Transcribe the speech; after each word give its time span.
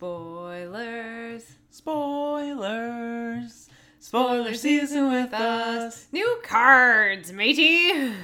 Spoilers. 0.00 1.42
Spoilers. 1.68 3.68
Spoiler 3.98 4.54
season 4.54 5.12
with 5.12 5.34
us. 5.34 6.06
New 6.10 6.38
cards, 6.42 7.34
matey. 7.34 8.14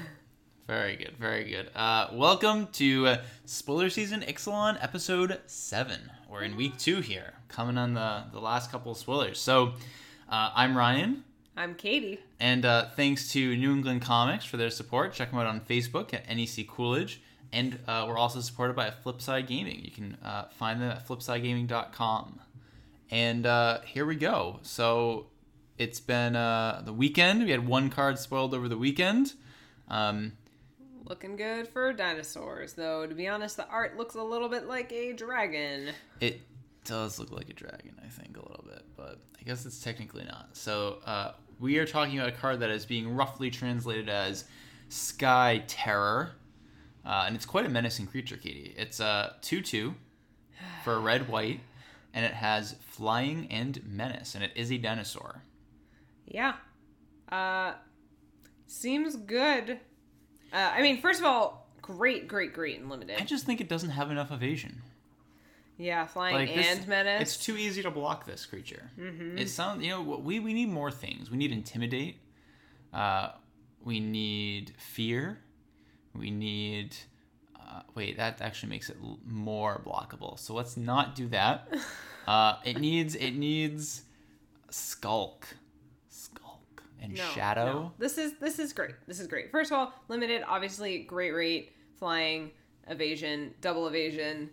Very 0.66 0.96
good, 0.96 1.12
very 1.20 1.44
good. 1.44 1.68
Uh, 1.76 2.08
welcome 2.14 2.68
to 2.72 3.08
uh, 3.08 3.16
Spoiler 3.44 3.90
Season 3.90 4.22
Ixalan 4.22 4.82
episode 4.82 5.38
7. 5.44 6.00
We're 6.30 6.44
in 6.44 6.56
week 6.56 6.78
2 6.78 7.02
here, 7.02 7.34
coming 7.48 7.76
on 7.76 7.92
the, 7.92 8.22
the 8.32 8.40
last 8.40 8.72
couple 8.72 8.92
of 8.92 8.96
spoilers. 8.96 9.38
So, 9.38 9.74
uh, 10.30 10.52
I'm 10.54 10.78
Ryan, 10.78 11.24
I'm 11.58 11.74
Katie. 11.74 12.20
and 12.40 12.64
uh, 12.64 12.86
thanks 12.96 13.30
to 13.32 13.54
New 13.54 13.74
England 13.74 14.00
Comics 14.00 14.46
for 14.46 14.56
their 14.56 14.70
support. 14.70 15.12
Check 15.12 15.30
them 15.30 15.40
out 15.40 15.46
on 15.46 15.60
Facebook 15.60 16.14
at 16.14 16.26
NEC 16.34 16.66
Coolidge. 16.68 17.20
And 17.56 17.78
uh, 17.88 18.04
we're 18.06 18.18
also 18.18 18.40
supported 18.40 18.76
by 18.76 18.90
Flipside 18.90 19.46
Gaming. 19.46 19.82
You 19.82 19.90
can 19.90 20.18
uh, 20.22 20.44
find 20.50 20.78
them 20.78 20.90
at 20.90 21.08
flipsidegaming.com. 21.08 22.40
And 23.10 23.46
uh, 23.46 23.80
here 23.80 24.04
we 24.04 24.16
go. 24.16 24.58
So 24.60 25.28
it's 25.78 25.98
been 25.98 26.36
uh, 26.36 26.82
the 26.84 26.92
weekend. 26.92 27.44
We 27.44 27.52
had 27.52 27.66
one 27.66 27.88
card 27.88 28.18
spoiled 28.18 28.52
over 28.52 28.68
the 28.68 28.76
weekend. 28.76 29.32
Um, 29.88 30.32
Looking 31.06 31.36
good 31.36 31.66
for 31.66 31.94
dinosaurs, 31.94 32.74
though. 32.74 33.06
To 33.06 33.14
be 33.14 33.26
honest, 33.26 33.56
the 33.56 33.66
art 33.68 33.96
looks 33.96 34.16
a 34.16 34.22
little 34.22 34.50
bit 34.50 34.68
like 34.68 34.92
a 34.92 35.14
dragon. 35.14 35.94
it 36.20 36.42
does 36.84 37.18
look 37.18 37.32
like 37.32 37.48
a 37.48 37.54
dragon, 37.54 37.98
I 38.04 38.08
think, 38.08 38.36
a 38.36 38.40
little 38.46 38.64
bit, 38.68 38.82
but 38.98 39.18
I 39.40 39.44
guess 39.44 39.64
it's 39.64 39.82
technically 39.82 40.24
not. 40.24 40.50
So 40.52 40.98
uh, 41.06 41.32
we 41.58 41.78
are 41.78 41.86
talking 41.86 42.18
about 42.18 42.28
a 42.28 42.36
card 42.36 42.60
that 42.60 42.70
is 42.70 42.84
being 42.84 43.16
roughly 43.16 43.50
translated 43.50 44.10
as 44.10 44.44
Sky 44.90 45.62
Terror. 45.66 46.32
Uh, 47.06 47.24
and 47.26 47.36
it's 47.36 47.46
quite 47.46 47.64
a 47.64 47.68
menacing 47.68 48.06
creature, 48.08 48.36
Katie. 48.36 48.74
It's 48.76 48.98
a 48.98 49.36
2 49.42 49.62
2 49.62 49.94
for 50.84 50.94
a 50.94 50.98
red 50.98 51.28
white, 51.28 51.60
and 52.12 52.24
it 52.24 52.32
has 52.34 52.74
flying 52.80 53.46
and 53.50 53.80
menace, 53.86 54.34
and 54.34 54.42
it 54.42 54.50
is 54.56 54.72
a 54.72 54.78
dinosaur. 54.78 55.42
Yeah. 56.26 56.54
Uh, 57.30 57.74
seems 58.66 59.14
good. 59.16 59.78
Uh, 60.52 60.72
I 60.74 60.82
mean, 60.82 61.00
first 61.00 61.20
of 61.20 61.26
all, 61.26 61.68
great, 61.80 62.26
great, 62.26 62.52
great 62.52 62.80
and 62.80 62.90
limited. 62.90 63.20
I 63.20 63.24
just 63.24 63.46
think 63.46 63.60
it 63.60 63.68
doesn't 63.68 63.90
have 63.90 64.10
enough 64.10 64.32
evasion. 64.32 64.82
yeah, 65.78 66.06
flying 66.06 66.34
Like 66.34 66.54
this- 66.54 66.66
and 66.78 66.88
menace. 66.88 67.22
It's 67.22 67.36
too 67.44 67.56
easy 67.56 67.82
to 67.82 67.90
block 67.90 68.24
this 68.26 68.46
creature. 68.46 68.90
Mm-hmm. 68.98 69.38
It 69.38 69.48
sounds, 69.50 69.84
you 69.84 69.90
know, 69.90 70.02
we 70.02 70.40
we 70.40 70.54
need 70.54 70.70
more 70.70 70.90
things. 70.90 71.30
We 71.30 71.36
need 71.36 71.52
intimidate. 71.52 72.18
Uh, 72.92 73.32
we 73.84 74.00
need 74.00 74.72
fear. 74.78 75.42
We 76.18 76.30
need. 76.30 76.96
Uh, 77.58 77.80
wait, 77.94 78.16
that 78.16 78.40
actually 78.40 78.70
makes 78.70 78.90
it 78.90 78.96
l- 79.02 79.18
more 79.26 79.82
blockable. 79.84 80.38
So 80.38 80.54
let's 80.54 80.76
not 80.76 81.14
do 81.14 81.28
that. 81.28 81.68
Uh, 82.26 82.56
it 82.64 82.80
needs 82.80 83.14
it 83.14 83.36
needs 83.36 84.02
skulk, 84.70 85.46
skulk 86.08 86.82
and 87.00 87.14
No, 87.14 87.22
shadow. 87.22 87.64
no. 87.66 87.92
This 87.98 88.18
is 88.18 88.32
this 88.40 88.58
is 88.58 88.72
great. 88.72 88.96
This 89.06 89.20
is 89.20 89.26
great. 89.28 89.52
First 89.52 89.70
of 89.70 89.78
all, 89.78 89.92
limited, 90.08 90.42
obviously, 90.46 91.04
great 91.04 91.30
rate, 91.30 91.72
flying, 91.98 92.50
evasion, 92.88 93.54
double 93.60 93.86
evasion. 93.86 94.50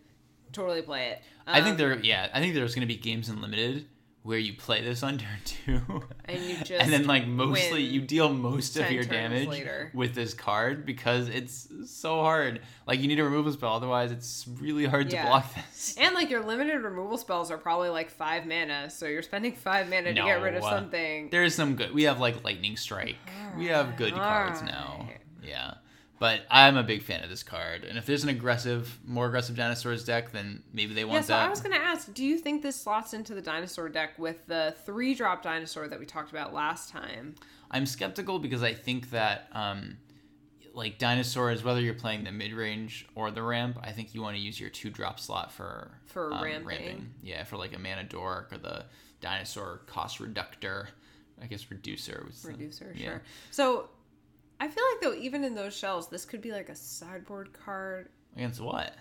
Totally 0.51 0.83
play 0.83 1.07
it. 1.09 1.21
I 1.47 1.61
think 1.61 1.71
Um, 1.71 1.77
there, 1.77 1.99
yeah, 2.01 2.29
I 2.31 2.39
think 2.39 2.53
there's 2.53 2.75
gonna 2.75 2.85
be 2.85 2.95
games 2.95 3.27
in 3.27 3.41
limited 3.41 3.87
where 4.23 4.37
you 4.37 4.53
play 4.53 4.81
this 4.81 5.03
on 5.03 5.17
turn 5.17 5.27
two, 5.45 6.03
And 6.25 6.41
you 6.41 6.55
just 6.57 6.71
and 6.81 6.91
then 6.91 7.05
like 7.05 7.27
mostly 7.27 7.83
you 7.83 7.99
deal 8.01 8.33
most 8.33 8.77
of 8.77 8.89
your 8.89 9.03
damage 9.03 9.47
later. 9.49 9.91
with 9.93 10.15
this 10.15 10.33
card 10.33 10.85
because 10.85 11.27
it's 11.29 11.67
so 11.85 12.21
hard. 12.21 12.61
Like 12.87 13.01
you 13.01 13.07
need 13.09 13.19
a 13.19 13.23
removal 13.25 13.51
spell, 13.51 13.73
otherwise 13.73 14.11
it's 14.11 14.47
really 14.59 14.85
hard 14.85 15.11
Yeah. 15.11 15.23
to 15.23 15.27
block 15.29 15.53
this. 15.55 15.95
And 15.99 16.15
like 16.15 16.29
your 16.29 16.43
limited 16.43 16.79
removal 16.81 17.17
spells 17.17 17.51
are 17.51 17.57
probably 17.57 17.89
like 17.89 18.09
five 18.09 18.45
mana, 18.45 18.89
so 18.89 19.05
you're 19.07 19.21
spending 19.23 19.53
five 19.55 19.89
mana 19.89 20.13
to 20.13 20.21
get 20.21 20.41
rid 20.41 20.55
of 20.55 20.61
No, 20.61 20.67
uh, 20.67 20.71
something. 20.71 21.29
There 21.29 21.43
is 21.43 21.53
some 21.53 21.75
good. 21.75 21.93
We 21.93 22.03
have 22.03 22.19
like 22.21 22.43
lightning 22.43 22.77
strike. 22.77 23.17
We 23.57 23.67
have 23.67 23.97
good 23.97 24.13
cards 24.13 24.61
now. 24.61 25.09
Yeah. 25.43 25.73
But 26.23 26.45
I'm 26.49 26.77
a 26.77 26.83
big 26.83 27.03
fan 27.03 27.21
of 27.21 27.29
this 27.29 27.43
card, 27.43 27.83
and 27.83 27.97
if 27.97 28.05
there's 28.05 28.23
an 28.23 28.29
aggressive, 28.29 28.97
more 29.05 29.27
aggressive 29.27 29.57
dinosaurs 29.57 30.05
deck, 30.05 30.31
then 30.31 30.63
maybe 30.71 30.93
they 30.93 31.03
want 31.03 31.15
Yeah, 31.15 31.21
so 31.23 31.33
that. 31.33 31.47
I 31.47 31.49
was 31.49 31.59
gonna 31.59 31.75
ask, 31.75 32.13
do 32.13 32.23
you 32.23 32.37
think 32.37 32.61
this 32.61 32.77
slots 32.77 33.13
into 33.13 33.35
the 33.35 33.41
dinosaur 33.41 33.89
deck 33.89 34.17
with 34.17 34.47
the 34.47 34.73
three 34.85 35.15
drop 35.15 35.43
dinosaur 35.43 35.89
that 35.89 35.99
we 35.99 36.05
talked 36.05 36.31
about 36.31 36.53
last 36.53 36.89
time? 36.89 37.35
I'm 37.71 37.85
skeptical 37.85 38.39
because 38.39 38.63
I 38.63 38.73
think 38.73 39.09
that 39.09 39.49
um, 39.51 39.97
like 40.73 40.97
dinosaurs, 40.97 41.61
whether 41.61 41.81
you're 41.81 41.93
playing 41.93 42.23
the 42.23 42.31
mid 42.31 42.53
range 42.53 43.05
or 43.15 43.29
the 43.29 43.43
ramp, 43.43 43.77
I 43.83 43.91
think 43.91 44.15
you 44.15 44.21
want 44.21 44.37
to 44.37 44.41
use 44.41 44.57
your 44.57 44.69
two 44.69 44.89
drop 44.91 45.19
slot 45.19 45.51
for 45.51 45.91
For 46.05 46.33
um, 46.33 46.41
ramping. 46.41 47.15
Yeah, 47.21 47.43
for 47.43 47.57
like 47.57 47.75
a 47.75 47.79
mana 47.79 48.05
dork 48.05 48.53
or 48.53 48.59
the 48.59 48.85
dinosaur 49.19 49.81
cost 49.87 50.21
reductor. 50.21 50.87
I 51.41 51.47
guess 51.47 51.69
reducer 51.69 52.23
was 52.25 52.43
the- 52.43 52.51
Reducer, 52.51 52.93
yeah. 52.95 53.05
sure. 53.07 53.21
So 53.51 53.89
I 54.63 54.67
feel 54.69 54.83
like 54.93 55.01
though, 55.01 55.13
even 55.21 55.43
in 55.43 55.55
those 55.55 55.75
shells, 55.75 56.07
this 56.09 56.23
could 56.25 56.41
be 56.41 56.51
like 56.51 56.69
a 56.69 56.75
sideboard 56.75 57.51
card. 57.53 58.09
Against 58.35 58.61
what? 58.61 58.93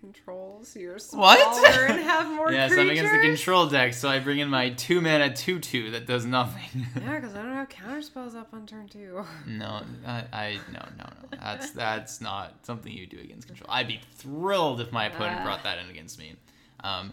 Controls 0.00 0.74
your 0.76 0.94
What? 0.94 1.00
smaller 1.00 1.84
and 1.86 2.00
have 2.00 2.26
more 2.34 2.50
yes, 2.50 2.70
creatures. 2.72 2.86
I'm 2.86 2.90
against 2.90 3.12
the 3.12 3.20
control 3.20 3.66
deck, 3.68 3.92
so 3.92 4.08
I 4.08 4.18
bring 4.18 4.38
in 4.38 4.48
my 4.48 4.70
two 4.70 5.00
mana 5.02 5.34
two 5.34 5.58
two 5.60 5.90
that 5.90 6.06
does 6.06 6.24
nothing. 6.24 6.86
Yeah, 7.00 7.20
because 7.20 7.34
I 7.34 7.42
don't 7.42 7.52
have 7.52 7.68
counter 7.68 8.00
spells 8.00 8.34
up 8.34 8.48
on 8.54 8.66
turn 8.66 8.88
two. 8.88 9.22
no, 9.46 9.82
I, 10.06 10.24
I 10.32 10.58
no 10.72 10.80
no 10.96 11.04
no. 11.04 11.38
That's 11.38 11.70
that's 11.72 12.20
not 12.22 12.54
something 12.64 12.90
you 12.90 13.06
do 13.06 13.18
against 13.20 13.46
control. 13.46 13.68
I'd 13.70 13.88
be 13.88 14.00
thrilled 14.16 14.80
if 14.80 14.90
my 14.90 15.06
opponent 15.06 15.40
Ah. 15.40 15.44
brought 15.44 15.62
that 15.64 15.78
in 15.78 15.90
against 15.90 16.18
me. 16.18 16.34
Um, 16.82 17.12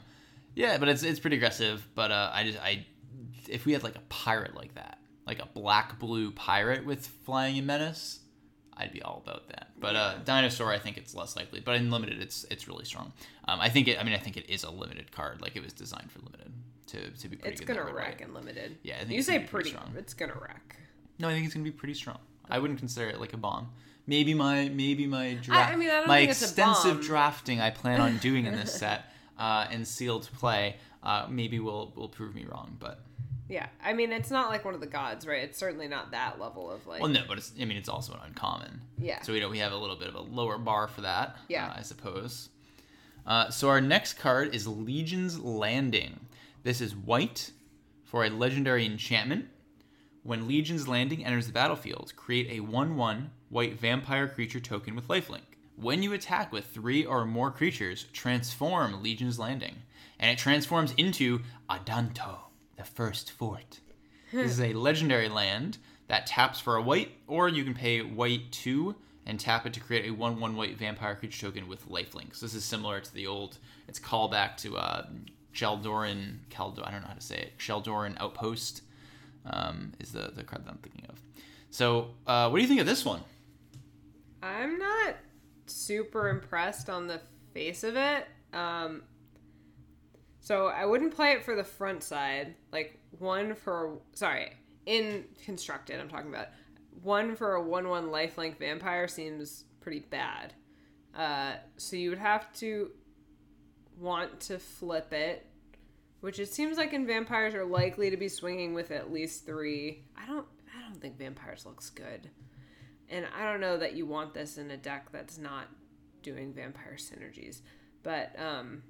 yeah, 0.55 0.77
but 0.77 0.87
it's 0.87 1.03
it's 1.03 1.19
pretty 1.19 1.35
aggressive. 1.35 1.85
But 1.93 2.11
uh, 2.11 2.31
I 2.33 2.43
just 2.45 2.57
I 2.59 2.85
if 3.49 3.65
we 3.65 3.73
had 3.73 3.83
like 3.83 3.95
a 3.97 4.01
pirate 4.09 4.55
like 4.55 4.73
that, 4.75 4.96
like 5.27 5.39
a 5.39 5.45
black 5.45 5.99
blue 5.99 6.31
pirate 6.31 6.85
with 6.85 7.05
flying 7.05 7.57
and 7.57 7.67
menace, 7.67 8.19
I'd 8.75 8.93
be 8.93 9.01
all 9.01 9.21
about 9.25 9.49
that. 9.49 9.69
But 9.79 9.95
uh, 9.95 10.15
dinosaur, 10.25 10.71
I 10.71 10.79
think 10.79 10.97
it's 10.97 11.13
less 11.13 11.35
likely. 11.35 11.59
But 11.59 11.75
in 11.75 11.91
limited, 11.91 12.21
it's 12.21 12.45
it's 12.49 12.67
really 12.67 12.85
strong. 12.85 13.11
Um, 13.47 13.59
I 13.59 13.69
think 13.69 13.87
it. 13.87 13.99
I 13.99 14.03
mean, 14.03 14.13
I 14.13 14.17
think 14.19 14.37
it 14.37 14.49
is 14.49 14.63
a 14.63 14.71
limited 14.71 15.11
card. 15.11 15.41
Like 15.41 15.55
it 15.55 15.63
was 15.63 15.73
designed 15.73 16.11
for 16.11 16.19
limited 16.19 16.51
to, 16.87 17.09
to 17.11 17.27
be 17.27 17.35
pretty 17.35 17.51
It's 17.53 17.61
good. 17.61 17.75
gonna 17.77 17.91
wreck 17.93 18.21
and 18.21 18.33
limited. 18.33 18.77
Yeah, 18.83 18.95
I 18.95 18.99
think 18.99 19.11
you 19.11 19.17
it's 19.19 19.27
say 19.27 19.39
pretty. 19.39 19.49
pretty 19.49 19.69
strong. 19.71 19.93
It's 19.97 20.13
gonna 20.13 20.37
wreck. 20.41 20.77
No, 21.19 21.27
I 21.29 21.33
think 21.33 21.45
it's 21.45 21.53
gonna 21.53 21.63
be 21.63 21.71
pretty 21.71 21.93
strong. 21.95 22.19
I 22.49 22.59
wouldn't 22.59 22.79
consider 22.79 23.09
it 23.09 23.19
like 23.19 23.33
a 23.33 23.37
bomb. 23.37 23.69
Maybe 24.05 24.33
my 24.33 24.69
maybe 24.69 25.05
my 25.05 25.33
dra- 25.41 25.57
I- 25.57 25.71
I 25.73 25.75
mean, 25.75 25.89
I 25.89 25.97
don't 25.99 26.07
my 26.07 26.19
think 26.19 26.31
it's 26.31 26.41
a 26.41 26.45
extensive 26.45 27.01
drafting 27.01 27.59
I 27.59 27.71
plan 27.71 27.99
on 27.99 28.17
doing 28.19 28.45
in 28.45 28.55
this 28.55 28.73
set 28.79 29.11
uh, 29.37 29.67
and 29.69 29.85
sealed 29.85 30.29
play 30.39 30.77
uh, 31.03 31.27
maybe 31.29 31.59
will 31.59 31.91
will 31.95 32.07
prove 32.09 32.33
me 32.33 32.45
wrong. 32.45 32.77
But 32.79 33.01
Yeah, 33.49 33.67
I 33.83 33.93
mean, 33.93 34.11
it's 34.11 34.29
not 34.29 34.49
like 34.49 34.65
one 34.65 34.73
of 34.73 34.81
the 34.81 34.87
gods, 34.87 35.25
right? 35.25 35.43
It's 35.43 35.57
certainly 35.57 35.87
not 35.87 36.11
that 36.11 36.39
level 36.39 36.69
of 36.69 36.85
like. 36.85 37.01
well, 37.01 37.09
no, 37.09 37.21
but 37.27 37.37
it's 37.37 37.53
I 37.59 37.65
mean 37.65 37.77
it's 37.77 37.89
also 37.89 38.13
an 38.13 38.19
uncommon. 38.25 38.81
Yeah. 38.97 39.21
So 39.21 39.33
we 39.33 39.39
know 39.39 39.49
we 39.49 39.59
have 39.59 39.71
a 39.71 39.77
little 39.77 39.95
bit 39.95 40.09
of 40.09 40.15
a 40.15 40.21
lower 40.21 40.57
bar 40.57 40.87
for 40.87 41.01
that. 41.01 41.37
Yeah. 41.47 41.67
uh, 41.67 41.75
I 41.77 41.81
suppose. 41.81 42.49
Uh, 43.25 43.49
so 43.49 43.69
our 43.69 43.81
next 43.81 44.13
card 44.13 44.55
is 44.55 44.67
Legion's 44.67 45.39
Landing. 45.39 46.19
This 46.63 46.81
is 46.81 46.95
white 46.95 47.51
for 48.03 48.23
a 48.25 48.29
legendary 48.29 48.85
enchantment. 48.85 49.47
When 50.23 50.47
Legion's 50.47 50.87
Landing 50.87 51.25
enters 51.25 51.47
the 51.47 51.53
battlefield, 51.53 52.13
create 52.15 52.49
a 52.51 52.61
1 52.61 52.95
1 52.97 53.31
white 53.49 53.79
vampire 53.79 54.27
creature 54.27 54.59
token 54.59 54.95
with 54.95 55.07
lifelink. 55.07 55.41
When 55.75 56.03
you 56.03 56.11
attack 56.13 56.51
with 56.51 56.65
three 56.65 57.05
or 57.05 57.25
more 57.25 57.51
creatures, 57.51 58.07
transform 58.11 59.03
Legion's 59.03 59.39
Landing. 59.39 59.75
And 60.19 60.31
it 60.31 60.37
transforms 60.39 60.93
into 60.97 61.41
Adanto, 61.69 62.37
the 62.77 62.83
first 62.83 63.31
fort. 63.31 63.79
this 64.31 64.51
is 64.51 64.61
a 64.61 64.73
legendary 64.73 65.29
land 65.29 65.77
that 66.07 66.25
taps 66.25 66.59
for 66.59 66.75
a 66.75 66.81
white, 66.81 67.11
or 67.27 67.49
you 67.49 67.63
can 67.63 67.73
pay 67.73 68.01
white 68.01 68.51
2 68.51 68.95
and 69.25 69.39
tap 69.39 69.65
it 69.65 69.73
to 69.73 69.79
create 69.79 70.07
a 70.07 70.11
1 70.11 70.39
1 70.39 70.55
white 70.55 70.77
vampire 70.77 71.15
creature 71.15 71.47
token 71.47 71.67
with 71.67 71.89
lifelinks. 71.89 72.39
This 72.39 72.53
is 72.53 72.63
similar 72.63 72.99
to 72.99 73.13
the 73.13 73.27
old, 73.27 73.57
it's 73.87 73.99
callback 73.99 74.55
to 74.57 74.77
uh, 74.77 75.05
Geldoran, 75.53 76.37
Caldo, 76.49 76.83
I 76.85 76.91
don't 76.91 77.01
know 77.01 77.07
how 77.07 77.13
to 77.13 77.21
say 77.21 77.37
it, 77.37 77.57
Sheldoran 77.57 78.15
Outpost 78.19 78.83
um, 79.45 79.93
is 79.99 80.11
the, 80.11 80.31
the 80.33 80.43
card 80.43 80.65
that 80.65 80.71
I'm 80.71 80.77
thinking 80.77 81.05
of. 81.09 81.21
So, 81.71 82.11
uh, 82.25 82.49
what 82.49 82.57
do 82.57 82.61
you 82.61 82.67
think 82.67 82.79
of 82.79 82.87
this 82.87 83.03
one? 83.03 83.21
I'm 84.41 84.77
not 84.77 85.15
super 85.65 86.29
impressed 86.29 86.89
on 86.89 87.07
the 87.07 87.19
face 87.53 87.83
of 87.83 87.95
it. 87.97 88.27
Um, 88.53 89.03
so 90.47 90.67
I 90.67 90.85
wouldn't 90.85 91.13
play 91.13 91.33
it 91.33 91.43
for 91.43 91.57
the 91.57 91.63
front 91.65 92.01
side. 92.01 92.55
Like 92.71 92.97
one 93.19 93.53
for 93.53 93.97
sorry, 94.13 94.53
in 94.85 95.25
constructed. 95.43 95.99
I'm 95.99 96.07
talking 96.07 96.29
about 96.29 96.47
one 97.03 97.35
for 97.35 97.55
a 97.55 97.61
one-one 97.61 98.07
lifelink 98.07 98.57
vampire 98.57 99.09
seems 99.09 99.65
pretty 99.81 99.99
bad. 99.99 100.53
Uh, 101.13 101.55
so 101.75 101.97
you 101.97 102.11
would 102.11 102.19
have 102.19 102.53
to 102.59 102.91
want 103.99 104.39
to 104.39 104.57
flip 104.57 105.11
it, 105.11 105.45
which 106.21 106.39
it 106.39 106.47
seems 106.47 106.77
like 106.77 106.93
in 106.93 107.05
vampires 107.05 107.53
are 107.53 107.65
likely 107.65 108.09
to 108.09 108.15
be 108.15 108.29
swinging 108.29 108.73
with 108.73 108.89
at 108.91 109.11
least 109.11 109.45
three. 109.45 110.05
I 110.15 110.25
don't. 110.27 110.47
I 110.73 110.81
don't 110.81 111.01
think 111.01 111.17
vampires 111.17 111.65
looks 111.65 111.89
good. 111.89 112.29
And 113.09 113.25
I 113.37 113.43
don't 113.43 113.59
know 113.59 113.75
that 113.75 113.97
you 113.97 114.05
want 114.05 114.33
this 114.33 114.57
in 114.57 114.71
a 114.71 114.77
deck 114.77 115.11
that's 115.11 115.37
not 115.37 115.67
doing 116.23 116.53
vampire 116.53 116.95
synergies. 116.97 117.63
But 118.01 118.33
um 118.39 118.83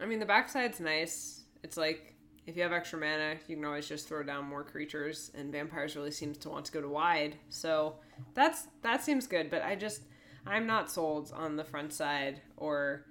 I 0.00 0.06
mean, 0.06 0.18
the 0.18 0.26
backside's 0.26 0.80
nice. 0.80 1.42
It's 1.62 1.76
like 1.76 2.14
if 2.46 2.56
you 2.56 2.62
have 2.62 2.72
extra 2.72 2.98
mana, 2.98 3.36
you 3.48 3.56
can 3.56 3.64
always 3.64 3.88
just 3.88 4.06
throw 4.08 4.22
down 4.22 4.44
more 4.44 4.64
creatures, 4.64 5.30
and 5.34 5.50
vampires 5.50 5.96
really 5.96 6.10
seems 6.10 6.36
to 6.38 6.50
want 6.50 6.66
to 6.66 6.72
go 6.72 6.80
to 6.80 6.88
wide. 6.88 7.36
So 7.48 7.96
that's 8.34 8.66
that 8.82 9.02
seems 9.04 9.26
good. 9.26 9.50
But 9.50 9.62
I 9.62 9.74
just 9.76 10.02
I'm 10.46 10.66
not 10.66 10.90
sold 10.90 11.32
on 11.34 11.56
the 11.56 11.64
front 11.64 11.92
side 11.92 12.40
or 12.56 13.06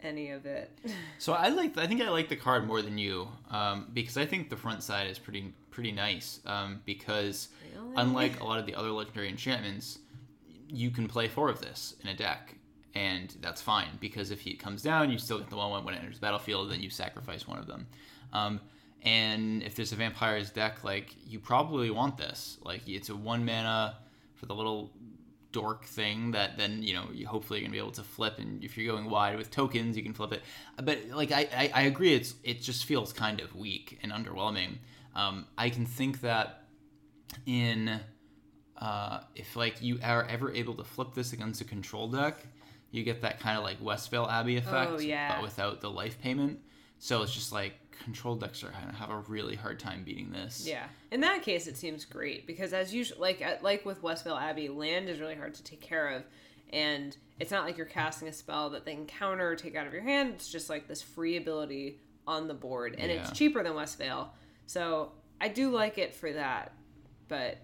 any 0.00 0.30
of 0.30 0.46
it. 0.46 0.70
So 1.18 1.34
I 1.34 1.48
like. 1.50 1.76
I 1.78 1.86
think 1.86 2.02
I 2.02 2.08
like 2.10 2.28
the 2.28 2.36
card 2.36 2.66
more 2.66 2.82
than 2.82 2.98
you, 2.98 3.28
um, 3.50 3.88
because 3.92 4.16
I 4.16 4.26
think 4.26 4.50
the 4.50 4.56
front 4.56 4.82
side 4.82 5.08
is 5.08 5.18
pretty 5.18 5.54
pretty 5.70 5.92
nice. 5.92 6.40
Um, 6.46 6.80
because 6.84 7.48
Really? 7.74 7.94
unlike 7.96 8.40
a 8.40 8.44
lot 8.44 8.58
of 8.58 8.66
the 8.66 8.74
other 8.74 8.90
legendary 8.90 9.28
enchantments, 9.28 9.98
you 10.68 10.90
can 10.90 11.06
play 11.06 11.28
four 11.28 11.48
of 11.48 11.60
this 11.60 11.94
in 12.02 12.08
a 12.08 12.14
deck, 12.16 12.56
and 12.94 13.34
that's 13.40 13.62
fine. 13.62 13.88
Because 14.00 14.30
if 14.30 14.40
he 14.40 14.54
comes 14.54 14.82
down, 14.82 15.10
you 15.10 15.18
still 15.18 15.38
get 15.38 15.50
the 15.50 15.56
one 15.56 15.84
when 15.84 15.94
it 15.94 15.98
enters 15.98 16.16
the 16.16 16.22
battlefield. 16.22 16.70
Then 16.70 16.80
you 16.80 16.90
sacrifice 16.90 17.46
one 17.46 17.58
of 17.58 17.66
them. 17.66 17.86
Um, 18.32 18.60
and 19.02 19.62
if 19.62 19.74
there's 19.74 19.92
a 19.92 19.96
vampires 19.96 20.50
deck, 20.50 20.84
like 20.84 21.14
you 21.26 21.38
probably 21.38 21.90
want 21.90 22.16
this. 22.16 22.58
Like 22.62 22.82
it's 22.86 23.08
a 23.08 23.16
one 23.16 23.44
mana 23.44 23.96
for 24.34 24.46
the 24.46 24.54
little 24.54 24.92
dork 25.52 25.84
thing 25.84 26.30
that 26.30 26.56
then 26.56 26.82
you 26.82 26.94
know 26.94 27.04
you 27.12 27.26
hopefully 27.26 27.60
you're 27.60 27.66
gonna 27.66 27.72
be 27.72 27.78
able 27.78 27.92
to 27.92 28.02
flip 28.02 28.38
and 28.38 28.64
if 28.64 28.76
you're 28.76 28.90
going 28.92 29.08
wide 29.08 29.36
with 29.36 29.50
tokens 29.50 29.96
you 29.96 30.02
can 30.02 30.14
flip 30.14 30.32
it 30.32 30.42
but 30.82 30.98
like 31.10 31.30
i 31.30 31.46
i, 31.54 31.70
I 31.74 31.82
agree 31.82 32.14
it's 32.14 32.34
it 32.42 32.62
just 32.62 32.86
feels 32.86 33.12
kind 33.12 33.38
of 33.38 33.54
weak 33.54 33.98
and 34.02 34.10
underwhelming 34.10 34.78
um, 35.14 35.46
i 35.58 35.68
can 35.68 35.84
think 35.84 36.22
that 36.22 36.64
in 37.44 38.00
uh, 38.78 39.20
if 39.36 39.54
like 39.54 39.80
you 39.82 39.98
are 40.02 40.24
ever 40.24 40.50
able 40.52 40.74
to 40.74 40.84
flip 40.84 41.14
this 41.14 41.32
against 41.32 41.60
a 41.60 41.64
control 41.64 42.08
deck 42.08 42.46
you 42.92 43.02
get 43.02 43.22
that 43.22 43.40
kind 43.40 43.58
of 43.58 43.64
like 43.64 43.80
westvale 43.82 44.30
abbey 44.30 44.54
oh, 44.56 44.58
effect 44.58 44.90
Oh, 44.94 44.98
yeah. 45.00 45.34
but 45.34 45.42
without 45.42 45.80
the 45.80 45.90
life 45.90 46.20
payment 46.20 46.60
so 46.98 47.22
it's 47.22 47.34
just 47.34 47.50
like 47.52 47.74
control 48.04 48.36
decks 48.36 48.62
are 48.62 48.70
gonna 48.70 48.92
have 48.92 49.10
a 49.10 49.18
really 49.28 49.56
hard 49.56 49.78
time 49.80 50.04
beating 50.04 50.30
this 50.30 50.64
Yeah. 50.66 50.86
In 51.10 51.20
that 51.20 51.42
case, 51.42 51.66
it 51.66 51.76
seems 51.76 52.04
great 52.04 52.46
because 52.46 52.72
as 52.72 52.92
usual, 52.94 53.18
like 53.20 53.42
like 53.62 53.84
with 53.84 54.02
Westvale 54.02 54.40
Abbey, 54.40 54.68
land 54.68 55.08
is 55.08 55.20
really 55.20 55.34
hard 55.36 55.54
to 55.54 55.62
take 55.62 55.80
care 55.80 56.08
of, 56.08 56.22
and 56.72 57.16
it's 57.38 57.50
not 57.50 57.64
like 57.64 57.76
you're 57.76 57.86
casting 57.86 58.28
a 58.28 58.32
spell 58.32 58.70
that 58.70 58.84
they 58.84 58.94
can 58.94 59.06
counter 59.06 59.48
or 59.50 59.56
take 59.56 59.76
out 59.76 59.86
of 59.86 59.92
your 59.92 60.02
hand. 60.02 60.32
It's 60.34 60.50
just 60.50 60.70
like 60.70 60.88
this 60.88 61.02
free 61.02 61.36
ability 61.36 61.98
on 62.26 62.48
the 62.48 62.54
board, 62.54 62.96
and 62.98 63.10
Yeah. 63.10 63.18
it's 63.20 63.36
cheaper 63.38 63.62
than 63.62 63.72
Westvale. 63.74 64.28
So 64.66 65.12
I 65.40 65.48
do 65.48 65.70
like 65.70 65.98
it 65.98 66.14
for 66.14 66.32
that, 66.32 66.72
but 67.28 67.58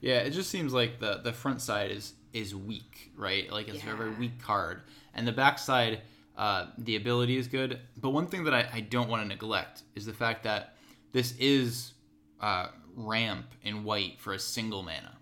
Yeah, 0.00 0.18
it 0.18 0.30
just 0.30 0.50
seems 0.50 0.72
like 0.74 1.00
the 1.00 1.18
the 1.22 1.32
front 1.32 1.60
side 1.62 1.90
is 1.90 2.12
is 2.34 2.54
weak, 2.54 3.12
right? 3.16 3.50
Like 3.50 3.68
it's 3.68 3.82
a 3.82 3.86
very 3.96 4.10
weak 4.10 4.42
card, 4.42 4.82
and 5.14 5.26
the 5.26 5.32
backside, 5.32 6.02
uh, 6.36 6.66
the 6.76 6.96
ability 6.96 7.38
is 7.38 7.48
good. 7.48 7.80
But 7.96 8.10
one 8.10 8.26
thing 8.26 8.44
that 8.44 8.52
I, 8.52 8.68
I 8.72 8.80
don't 8.80 9.08
want 9.08 9.22
to 9.22 9.28
neglect 9.28 9.82
is 9.94 10.04
the 10.04 10.12
fact 10.12 10.42
that 10.42 10.76
this 11.12 11.34
is 11.38 11.94
uh, 12.40 12.66
ramp 12.94 13.46
in 13.62 13.84
white 13.84 14.20
for 14.20 14.34
a 14.34 14.38
single 14.38 14.82
mana. 14.82 15.16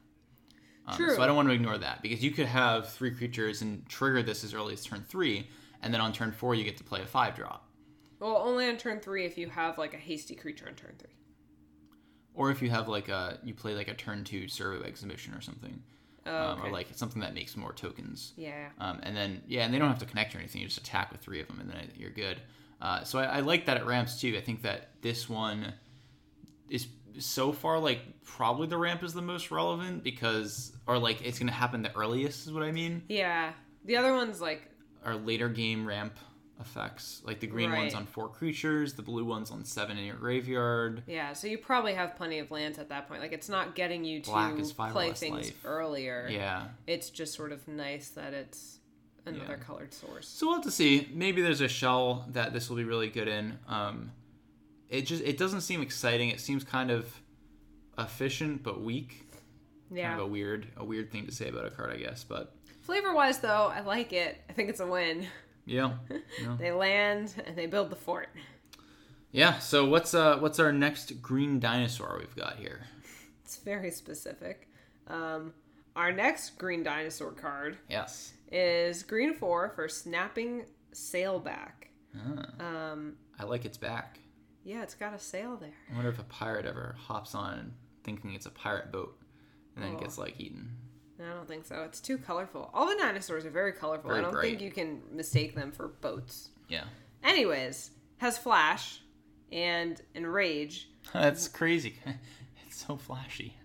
Um, 0.86 0.96
True. 0.96 1.14
So 1.14 1.22
I 1.22 1.26
don't 1.26 1.36
want 1.36 1.48
to 1.48 1.54
ignore 1.54 1.78
that 1.78 2.02
because 2.02 2.24
you 2.24 2.32
could 2.32 2.46
have 2.46 2.88
three 2.88 3.12
creatures 3.12 3.62
and 3.62 3.86
trigger 3.88 4.22
this 4.22 4.42
as 4.42 4.52
early 4.54 4.72
as 4.72 4.84
turn 4.84 5.04
three, 5.08 5.48
and 5.82 5.92
then 5.94 6.00
on 6.00 6.12
turn 6.12 6.32
four 6.32 6.54
you 6.54 6.64
get 6.64 6.76
to 6.78 6.84
play 6.84 7.02
a 7.02 7.06
five 7.06 7.36
drop. 7.36 7.68
well, 8.18 8.36
only 8.38 8.66
on 8.68 8.76
turn 8.76 8.98
three 9.00 9.24
if 9.24 9.36
you 9.38 9.48
have 9.50 9.78
like 9.78 9.94
a 9.94 9.98
hasty 9.98 10.34
creature 10.34 10.66
on 10.66 10.74
turn 10.74 10.94
three. 10.98 11.10
Or 12.34 12.50
if 12.50 12.62
you 12.62 12.70
have 12.70 12.88
like 12.88 13.08
a 13.10 13.38
you 13.44 13.52
play 13.54 13.74
like 13.74 13.88
a 13.88 13.94
turn 13.94 14.24
two 14.24 14.48
servo 14.48 14.82
exhibition 14.82 15.34
or 15.34 15.42
something, 15.42 15.82
Oh, 16.24 16.34
um, 16.34 16.58
okay. 16.58 16.68
or 16.68 16.72
like 16.72 16.86
something 16.94 17.20
that 17.22 17.34
makes 17.34 17.56
more 17.56 17.72
tokens. 17.72 18.32
yeah. 18.36 18.68
Um, 18.78 19.00
and 19.02 19.16
then 19.16 19.42
yeah, 19.46 19.64
and 19.64 19.74
they 19.74 19.78
don't 19.78 19.88
have 19.88 19.98
to 19.98 20.06
connect 20.06 20.34
or 20.34 20.38
anything. 20.38 20.60
You 20.60 20.68
just 20.68 20.78
attack 20.78 21.10
with 21.10 21.20
three 21.20 21.40
of 21.40 21.48
them, 21.48 21.60
and 21.60 21.68
then 21.68 21.90
you're 21.96 22.10
good. 22.10 22.40
Uh, 22.80 23.04
so 23.04 23.18
I, 23.18 23.24
I 23.24 23.40
like 23.40 23.66
that 23.66 23.76
it 23.76 23.84
ramps 23.86 24.20
too. 24.20 24.34
I 24.36 24.40
think 24.40 24.62
that 24.62 24.90
this 25.02 25.28
one 25.28 25.72
is 26.68 26.86
so 27.18 27.52
far 27.52 27.78
like 27.78 28.00
probably 28.24 28.66
the 28.66 28.78
ramp 28.78 29.02
is 29.02 29.12
the 29.12 29.22
most 29.22 29.50
relevant 29.50 30.02
because 30.02 30.72
or 30.86 30.98
like 30.98 31.24
it's 31.24 31.38
gonna 31.38 31.52
happen 31.52 31.82
the 31.82 31.94
earliest 31.96 32.46
is 32.46 32.52
what 32.52 32.62
I 32.62 32.72
mean. 32.72 33.02
Yeah. 33.08 33.52
The 33.84 33.96
other 33.96 34.14
one's 34.14 34.40
like 34.40 34.68
our 35.04 35.16
later 35.16 35.48
game 35.48 35.86
ramp 35.86 36.16
effects 36.62 37.20
like 37.24 37.40
the 37.40 37.46
green 37.46 37.70
ones 37.70 37.94
on 37.94 38.06
four 38.06 38.28
creatures, 38.28 38.94
the 38.94 39.02
blue 39.02 39.24
ones 39.24 39.50
on 39.50 39.64
seven 39.64 39.98
in 39.98 40.04
your 40.06 40.16
graveyard. 40.16 41.02
Yeah, 41.06 41.34
so 41.34 41.46
you 41.46 41.58
probably 41.58 41.94
have 41.94 42.16
plenty 42.16 42.38
of 42.38 42.50
lands 42.50 42.78
at 42.78 42.88
that 42.88 43.08
point. 43.08 43.20
Like 43.20 43.32
it's 43.32 43.48
not 43.50 43.74
getting 43.74 44.04
you 44.04 44.20
to 44.20 44.30
Black 44.30 44.54
five 44.74 44.92
play 44.92 45.12
things 45.12 45.46
life. 45.48 45.64
earlier. 45.64 46.28
Yeah. 46.30 46.68
It's 46.86 47.10
just 47.10 47.34
sort 47.34 47.52
of 47.52 47.66
nice 47.68 48.08
that 48.10 48.32
it's 48.32 48.78
another 49.26 49.56
Yeah. 49.58 49.64
colored 49.64 49.92
source. 49.92 50.26
So 50.28 50.46
we'll 50.46 50.56
have 50.56 50.64
to 50.64 50.70
see. 50.70 51.08
Maybe 51.12 51.42
there's 51.42 51.60
a 51.60 51.68
shell 51.68 52.24
that 52.30 52.52
this 52.52 52.68
will 52.70 52.76
be 52.76 52.84
really 52.84 53.08
good 53.10 53.28
in. 53.28 53.58
Um, 53.68 54.12
it 54.88 55.02
just 55.02 55.22
it 55.22 55.36
doesn't 55.38 55.60
seem 55.62 55.82
exciting. 55.82 56.30
It 56.30 56.40
seems 56.40 56.64
kind 56.64 56.90
of 56.90 57.12
efficient 57.98 58.62
but 58.62 58.80
weak. 58.82 59.26
Yeah. 59.90 60.08
Kind 60.10 60.20
of 60.20 60.26
a 60.26 60.30
weird 60.30 60.66
a 60.76 60.84
weird 60.84 61.10
thing 61.12 61.26
to 61.26 61.32
say 61.32 61.48
about 61.48 61.66
a 61.66 61.70
card, 61.70 61.92
I 61.92 61.96
guess. 61.96 62.24
But 62.24 62.54
Flavor 62.82 63.14
wise 63.14 63.38
though, 63.38 63.70
I 63.72 63.80
like 63.82 64.12
it. 64.12 64.40
I 64.50 64.52
think 64.54 64.68
it's 64.68 64.80
a 64.80 64.86
win. 64.86 65.26
Yeah, 65.64 65.92
yeah. 66.42 66.56
They 66.58 66.72
land 66.72 67.34
and 67.46 67.56
they 67.56 67.66
build 67.66 67.90
the 67.90 67.96
fort. 67.96 68.28
yeah. 69.30 69.58
So 69.58 69.86
what's 69.86 70.14
uh 70.14 70.38
what's 70.38 70.58
our 70.58 70.72
next 70.72 71.20
green 71.22 71.60
dinosaur 71.60 72.16
we've 72.18 72.34
got 72.36 72.56
here? 72.56 72.86
It's 73.44 73.56
very 73.58 73.90
specific. 73.90 74.68
Um, 75.08 75.52
our 75.96 76.10
next 76.12 76.58
green 76.58 76.82
dinosaur 76.82 77.32
card 77.32 77.76
Yes. 77.88 78.32
is 78.50 79.02
green 79.02 79.34
four 79.34 79.70
for 79.74 79.88
snapping 79.88 80.64
sailback. 80.94 81.88
Ah, 82.16 82.64
Um, 82.92 83.14
I 83.38 83.44
like 83.44 83.64
its 83.64 83.76
back. 83.78 84.20
yeah, 84.64 84.82
it's 84.82 84.94
got 84.94 85.12
a 85.14 85.18
sail 85.18 85.56
there. 85.56 85.74
I 85.90 85.94
wonder 85.94 86.08
if 86.10 86.18
a 86.18 86.24
pirate 86.24 86.64
ever 86.66 86.94
hops 86.98 87.34
on 87.34 87.74
thinking 88.04 88.32
it's 88.34 88.46
a 88.46 88.50
pirate 88.50 88.90
boat 88.92 89.18
and 89.74 89.84
then 89.84 89.96
Oh. 89.96 90.00
gets 90.00 90.16
like 90.18 90.38
eaten. 90.40 90.70
I 91.20 91.32
don't 91.34 91.46
think 91.48 91.64
so. 91.64 91.82
It's 91.82 92.00
too 92.00 92.18
colorful. 92.18 92.70
All 92.74 92.86
the 92.86 92.96
dinosaurs 92.96 93.44
are 93.44 93.50
very 93.50 93.72
colorful. 93.72 94.08
Very 94.10 94.20
I 94.20 94.22
don't 94.22 94.32
bright. 94.32 94.42
think 94.50 94.60
you 94.62 94.70
can 94.70 95.00
mistake 95.12 95.54
them 95.54 95.70
for 95.72 95.88
boats. 95.88 96.50
Yeah. 96.68 96.84
Anyways, 97.22 97.90
has 98.18 98.38
flash 98.38 99.00
and 99.52 100.00
enrage. 100.14 100.88
That's 101.12 101.48
crazy. 101.48 101.96
it's 102.66 102.84
so 102.84 102.96
flashy. 102.96 103.56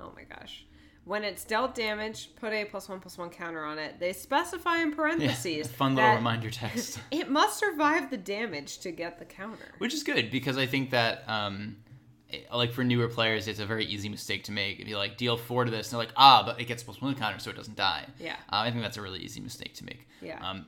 Oh 0.00 0.12
my 0.16 0.22
gosh. 0.24 0.64
When 1.04 1.22
it's 1.22 1.44
dealt 1.44 1.76
damage, 1.76 2.34
put 2.34 2.52
a 2.52 2.64
plus 2.64 2.88
one 2.88 2.98
plus 2.98 3.16
one 3.16 3.30
counter 3.30 3.64
on 3.64 3.78
it. 3.78 4.00
They 4.00 4.12
specify 4.12 4.78
in 4.78 4.88
Yeah. 4.90 4.94
parentheses 4.96 5.68
Fun 5.76 5.94
little 5.94 6.10
that 6.10 6.16
reminder 6.16 6.50
text. 6.50 6.98
it 7.12 7.30
must 7.30 7.58
survive 7.60 8.10
the 8.10 8.16
damage 8.16 8.78
to 8.80 8.90
get 8.90 9.18
the 9.20 9.24
counter. 9.24 9.74
which 9.78 9.94
is 9.94 10.02
good 10.02 10.30
because 10.32 10.58
I 10.58 10.66
think 10.66 10.90
that 10.90 11.22
um, 11.28 11.76
like 12.52 12.72
for 12.72 12.84
newer 12.84 13.08
players, 13.08 13.48
it's 13.48 13.60
a 13.60 13.66
very 13.66 13.84
easy 13.84 14.08
mistake 14.08 14.44
to 14.44 14.52
make. 14.52 14.80
If 14.80 14.88
you 14.88 14.96
like 14.96 15.16
deal 15.16 15.36
four 15.36 15.64
to 15.64 15.70
this, 15.70 15.88
and 15.88 15.92
they're 15.92 16.06
like, 16.06 16.14
ah, 16.16 16.42
but 16.44 16.60
it 16.60 16.64
gets 16.64 16.82
plus 16.82 17.00
one 17.00 17.14
counter, 17.14 17.38
so 17.38 17.50
it 17.50 17.56
doesn't 17.56 17.76
die. 17.76 18.06
Yeah. 18.18 18.36
Uh, 18.50 18.56
I 18.64 18.70
think 18.70 18.82
that's 18.82 18.96
a 18.96 19.02
really 19.02 19.20
easy 19.20 19.40
mistake 19.40 19.74
to 19.74 19.84
make. 19.84 20.06
Yeah. 20.20 20.38
Um, 20.48 20.66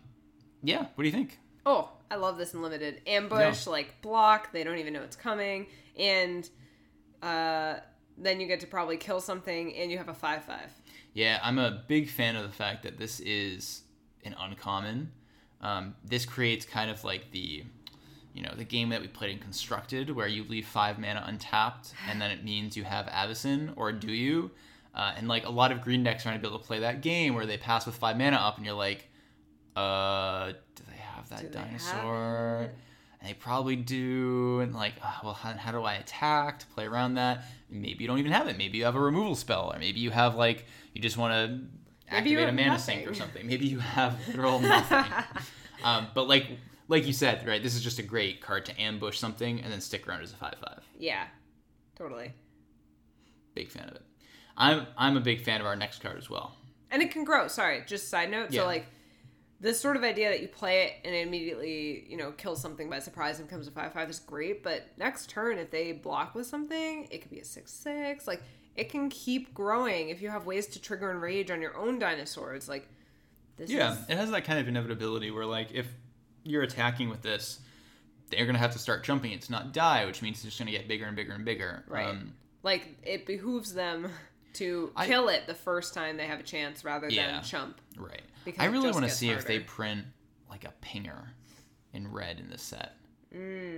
yeah. 0.63 0.87
What 0.95 1.03
do 1.03 1.05
you 1.05 1.13
think? 1.13 1.39
Oh, 1.67 1.91
I 2.11 2.17
love 2.17 2.39
this 2.39 2.55
in 2.55 2.63
limited 2.63 3.03
ambush, 3.07 3.67
like 3.67 4.01
block. 4.01 4.53
They 4.53 4.65
don't 4.65 4.79
even 4.79 4.93
know 4.93 5.03
it's 5.03 5.17
coming, 5.17 5.67
and 5.99 6.49
uh, 7.23 7.77
then 8.17 8.41
you 8.41 8.47
get 8.47 8.61
to 8.61 8.67
probably 8.67 8.97
kill 8.97 9.21
something, 9.21 9.75
and 9.77 9.91
you 9.91 9.99
have 9.99 10.09
a 10.09 10.15
five 10.15 10.45
five. 10.45 10.71
Yeah, 11.13 11.41
I'm 11.43 11.59
a 11.59 11.83
big 11.89 12.09
fan 12.09 12.37
of 12.37 12.45
the 12.45 12.55
fact 12.55 12.85
that 12.85 12.99
this 12.99 13.21
is 13.21 13.83
an 14.25 14.37
uncommon. 14.39 15.11
Um, 15.61 15.95
this 16.05 16.25
creates 16.25 16.65
kind 16.65 16.91
of 16.91 17.03
like 17.03 17.33
the, 17.33 17.65
you 18.35 18.43
know, 18.43 18.53
the 18.57 18.65
game 18.65 18.91
that 18.91 19.01
we 19.01 19.09
played 19.09 19.31
in 19.31 19.39
Constructed, 19.39 20.11
where 20.11 20.29
you 20.29 20.45
leave 20.45 20.67
five 20.67 20.99
mana 20.99 21.25
untapped, 21.27 21.93
and 22.09 22.21
then 22.21 22.31
it 22.31 22.45
means 22.45 22.77
you 22.77 22.85
have 22.85 23.07
Avacyn, 23.07 23.73
or 23.77 23.93
do 23.93 24.13
you? 24.13 24.51
Uh, 24.95 25.13
and 25.17 25.29
like 25.29 25.47
a 25.47 25.51
lot 25.51 25.73
of 25.73 25.81
green 25.81 26.03
decks 26.03 26.25
are 26.25 26.31
going 26.31 26.41
to 26.41 26.43
be 26.43 26.49
able 26.49 26.59
to 26.59 26.67
play 26.67 26.81
that 26.81 27.03
game 27.03 27.35
where 27.35 27.47
they 27.47 27.57
pass 27.57 27.87
with 27.87 27.95
five 27.95 28.17
mana 28.17 28.37
up, 28.37 28.57
and 28.57 28.67
you're 28.67 28.75
like, 28.75 29.09
uh, 29.77 30.53
do 30.75 30.83
they 30.91 30.97
have 30.97 31.29
that 31.31 31.41
Do 31.41 31.49
they 31.49 31.59
have 31.59 31.69
dinosaur? 31.69 32.71
And 33.21 33.29
they 33.29 33.35
probably 33.35 33.77
do, 33.77 34.61
and 34.61 34.75
like, 34.75 34.95
uh, 35.03 35.13
well, 35.25 35.35
how, 35.35 35.53
how 35.53 35.73
do 35.73 35.83
I 35.83 35.95
attack 35.95 36.61
to 36.61 36.67
play 36.67 36.87
around 36.87 37.15
that? 37.15 37.45
Maybe 37.69 38.05
you 38.05 38.09
don't 38.09 38.19
even 38.19 38.33
have 38.33 38.47
it. 38.47 38.57
Maybe 38.57 38.79
you 38.79 38.85
have 38.85 38.95
a 38.95 39.01
removal 39.01 39.35
spell, 39.35 39.73
or 39.73 39.79
maybe 39.79 40.01
you 40.01 40.11
have 40.11 40.37
like 40.37 40.67
you 40.95 41.03
just 41.03 41.17
want 41.17 41.33
to 41.33 42.15
activate 42.15 42.49
a 42.49 42.53
mana 42.53 42.79
sink 42.79 43.09
or 43.09 43.15
something. 43.15 43.47
Maybe 43.47 43.67
you 43.67 43.79
have 43.81 44.17
literal 44.29 44.61
nothing. 44.61 45.05
um, 45.85 46.09
but 46.15 46.29
like 46.29 46.47
like 46.89 47.07
you 47.07 47.13
said, 47.13 47.47
right? 47.47 47.63
This 47.63 47.75
is 47.75 47.83
just 47.83 47.99
a 47.99 48.03
great 48.03 48.41
card 48.41 48.65
to 48.67 48.81
ambush 48.81 49.19
something 49.19 49.61
and 49.61 49.73
then 49.73 49.81
stick 49.81 50.09
around 50.09 50.23
as 50.23 50.33
a 50.33 50.37
five 50.37 50.57
five. 50.61 50.83
Yeah, 50.99 51.27
totally. 51.97 52.33
Big 53.55 53.71
fan 53.71 53.89
of 53.89 53.95
it. 53.97 54.03
I'm 54.57 54.87
I'm 54.97 55.17
a 55.17 55.21
big 55.21 55.43
fan 55.43 55.61
of 55.61 55.67
our 55.67 55.77
next 55.77 56.01
card 56.01 56.19
as 56.19 56.29
well. 56.29 56.57
And 56.91 57.03
it 57.03 57.11
can 57.11 57.25
grow. 57.25 57.49
Sorry, 57.49 57.83
just 57.87 58.09
side 58.09 58.31
note. 58.31 58.51
Yeah. 58.51 58.63
So 58.63 58.67
like 58.67 58.87
this 59.61 59.81
sort 59.81 59.97
of 59.97 60.05
idea 60.05 60.31
that 60.31 60.41
you 60.41 60.49
play 60.49 60.85
it 60.85 60.93
and 61.05 61.15
it 61.15 61.27
immediately, 61.27 62.07
you 62.09 62.17
know, 62.17 62.31
kills 62.33 62.63
something 62.63 62.89
by 62.89 63.01
surprise 63.01 63.39
and 63.39 63.49
becomes 63.49 63.67
a 63.69 63.71
five 63.71 63.93
five 63.93 64.09
is 64.09 64.19
great. 64.21 64.63
But 64.63 64.87
next 64.97 65.29
turn, 65.29 65.59
if 65.59 65.71
they 65.71 65.93
block 65.93 66.35
with 66.35 66.47
something, 66.47 67.09
it 67.11 67.21
could 67.21 67.31
be 67.31 67.41
a 67.41 67.45
six 67.45 67.73
six. 67.73 68.27
Like 68.27 68.43
it 68.77 68.89
can 68.91 69.11
keep 69.11 69.53
growing 69.53 70.09
if 70.09 70.23
you 70.23 70.31
have 70.31 70.47
ways 70.47 70.67
to 70.69 70.81
trigger 70.81 71.11
enrage 71.11 71.51
on 71.51 71.61
your 71.61 71.77
own 71.77 71.99
dinosaurs. 71.99 72.69
Like 72.69 72.89
this 73.57 73.71
Yeah, 73.71 73.93
is 73.93 73.99
it 74.09 74.17
has 74.17 74.31
that 74.31 74.45
kind 74.45 74.59
of 74.59 74.69
inevitability 74.69 75.31
where 75.31 75.45
like 75.47 75.73
if 75.73 75.87
you're 76.49 76.63
attacking 76.63 77.09
with 77.09 77.23
this, 77.23 77.61
they're 78.31 78.47
gonna 78.47 78.59
have 78.59 78.73
to 78.73 78.79
start 78.79 79.05
jumping 79.05 79.33
it 79.33 79.43
to 79.43 79.53
not 79.53 79.73
die, 79.73 80.05
which 80.07 80.23
means 80.23 80.37
it's 80.39 80.45
just 80.47 80.59
gonna 80.59 80.71
get 80.71 80.89
bigger 80.89 81.07
and 81.07 81.17
bigger 81.17 81.33
and 81.33 81.45
bigger. 81.45 81.85
Right. 81.89 82.09
Um, 82.09 82.35
Like 82.63 82.97
it 83.05 83.25
behooves 83.27 83.73
them 83.75 84.11
to 84.55 84.93
I- 84.97 85.07
kill 85.07 85.29
it 85.29 85.47
the 85.47 85.55
first 85.55 85.95
time 85.95 86.17
they 86.17 86.27
have 86.27 86.41
a 86.41 86.43
chance 86.43 86.85
rather 86.85 87.09
Yeah. 87.09 87.33
than 87.33 87.43
chump. 87.43 87.81
right. 87.97 88.23
Because 88.45 88.61
I 88.63 88.67
really 88.67 88.91
want 88.91 89.05
to 89.05 89.11
see 89.11 89.31
if 89.31 89.47
they 89.47 89.61
print 89.61 90.05
like 90.49 90.65
a 90.65 90.73
pinger 90.83 91.29
in 91.93 92.11
red 92.11 92.39
in 92.41 92.49
this 92.51 92.63
set. 92.63 92.95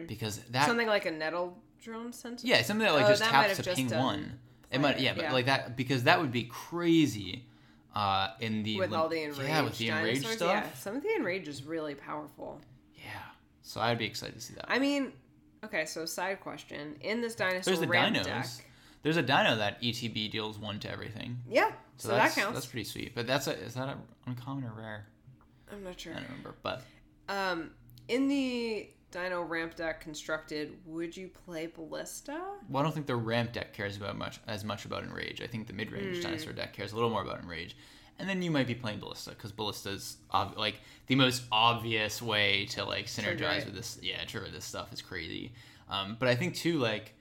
Because 0.07 0.39
that 0.50 0.62
Mm. 0.65 0.67
Something 0.67 0.87
like 0.87 1.07
a 1.07 1.11
nettle 1.11 1.59
drone 1.83 2.12
sensor. 2.12 2.47
Yeah, 2.47 2.62
something 2.62 2.87
that 2.87 2.93
like 2.95 3.07
Oh, 3.07 3.09
just 3.09 3.21
that 3.23 3.31
taps 3.31 3.57
to 3.59 3.75
ping 3.75 3.91
one. 3.91 4.39
It 4.71 4.81
might, 4.81 5.00
yeah, 5.00 5.15
but 5.15 5.25
yeah. 5.25 5.33
like 5.33 5.47
that 5.47 5.77
because 5.77 6.05
that 6.05 6.21
would 6.21 6.31
be 6.31 6.45
crazy. 6.45 7.47
Uh, 7.94 8.28
in 8.40 8.62
the 8.62 8.78
With 8.78 8.92
all 8.92 9.09
the 9.09 9.23
enraged 9.23 9.40
yeah, 9.42 9.62
with 9.62 9.76
the 9.78 9.88
enraged 9.88 10.23
dinosaurs. 10.23 10.37
stuff. 10.37 10.64
Yeah, 10.64 10.78
some 10.78 10.97
of 10.97 11.02
the 11.02 11.12
enraged 11.16 11.49
is 11.49 11.64
really 11.64 11.94
powerful. 11.94 12.61
Yeah. 12.97 13.02
So 13.62 13.80
I'd 13.80 13.99
be 13.99 14.04
excited 14.06 14.37
to 14.37 14.40
see 14.40 14.54
that. 14.54 14.66
I 14.70 14.78
mean, 14.78 15.12
okay, 15.64 15.85
so 15.87 16.04
side 16.06 16.40
question. 16.40 16.97
In 17.00 17.20
this 17.20 17.35
dinosaur 17.35 17.62
There's 17.75 17.80
the 17.80 17.88
ramp 17.88 18.16
dinos. 18.16 18.25
deck. 18.25 18.47
There's 19.02 19.16
a 19.16 19.23
dino 19.23 19.56
that 19.56 19.80
ETB 19.82 20.30
deals 20.30 20.59
one 20.59 20.78
to 20.80 20.90
everything. 20.90 21.38
Yeah, 21.49 21.73
so, 21.97 22.09
that 22.09 22.32
counts. 22.35 22.54
That's 22.54 22.66
pretty 22.66 22.85
sweet. 22.85 23.14
But 23.14 23.26
that's 23.26 23.47
a, 23.47 23.59
is 23.59 23.75
that 23.75 23.88
a 23.88 23.97
uncommon 24.26 24.64
or 24.64 24.73
rare? 24.76 25.06
I'm 25.73 25.82
not 25.82 25.99
sure. 25.99 26.12
I 26.12 26.16
don't 26.16 26.28
remember. 26.28 26.54
But 26.62 26.82
Um, 27.28 27.70
in 28.09 28.28
the 28.28 28.88
dino 29.11 29.43
ramp 29.43 29.75
deck 29.76 30.00
constructed, 30.00 30.76
would 30.87 31.17
you 31.17 31.29
play 31.29 31.67
Ballista? 31.67 32.40
well, 32.69 32.81
I 32.81 32.85
don't 32.85 32.93
think 32.93 33.07
the 33.07 33.17
ramp 33.17 33.52
deck 33.52 33.73
cares 33.73 33.97
about 33.97 34.17
much 34.17 34.40
as 34.47 34.64
much 34.64 34.85
about 34.85 35.02
enrage. 35.02 35.40
I 35.40 35.47
think 35.47 35.67
the 35.67 35.73
mid 35.73 35.90
range 35.93 36.17
Hmm. 36.19 36.23
dinosaur 36.23 36.52
deck 36.52 36.73
cares 36.73 36.93
a 36.93 36.95
little 36.95 37.11
more 37.11 37.23
about 37.23 37.40
enrage. 37.43 37.76
And 38.19 38.29
then 38.29 38.43
you 38.43 38.50
might 38.50 38.67
be 38.67 38.75
playing 38.75 39.00
ballista 39.00 39.31
because 39.31 39.50
ballista's 39.50 40.19
ob- 40.33 40.59
like 40.59 40.81
the 41.07 41.14
most 41.14 41.43
obvious 41.50 42.21
way 42.21 42.67
to 42.67 42.85
like 42.85 43.07
Trigger 43.07 43.45
synergize 43.45 43.59
it. 43.61 43.64
with 43.67 43.75
this. 43.75 43.99
Yeah, 44.02 44.23
trigger 44.26 44.50
this 44.50 44.64
stuff 44.67 44.93
is 44.93 45.00
crazy. 45.00 45.52
Um, 45.88 46.17
but 46.21 46.29
I 46.29 46.35
think 46.35 46.55
too 46.55 46.79
like 46.79 47.14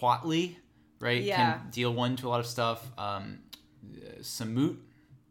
Huatli, 0.00 0.56
right, 1.00 1.22
Yeah. 1.22 1.58
can 1.58 1.70
deal 1.70 1.92
one 1.92 2.16
to 2.16 2.28
a 2.28 2.30
lot 2.30 2.40
of 2.40 2.46
stuff. 2.46 2.90
Um, 2.96 3.40
uh, 3.84 4.20
Samut 4.20 4.78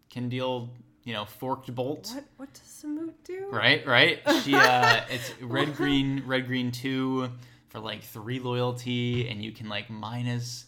can 0.09 0.29
deal 0.29 0.73
you 1.03 1.13
know 1.13 1.25
forked 1.25 1.73
bolt. 1.73 2.11
What 2.13 2.23
what 2.37 2.53
does 2.53 2.61
Samut 2.63 3.13
do? 3.23 3.47
Right, 3.51 3.85
right. 3.85 4.19
She 4.43 4.53
uh 4.55 5.01
it's 5.09 5.33
red 5.41 5.75
green, 5.75 6.23
red 6.25 6.47
green 6.47 6.71
two 6.71 7.29
for 7.69 7.79
like 7.79 8.03
three 8.03 8.39
loyalty, 8.39 9.27
and 9.29 9.43
you 9.43 9.51
can 9.51 9.67
like 9.69 9.89
minus 9.89 10.65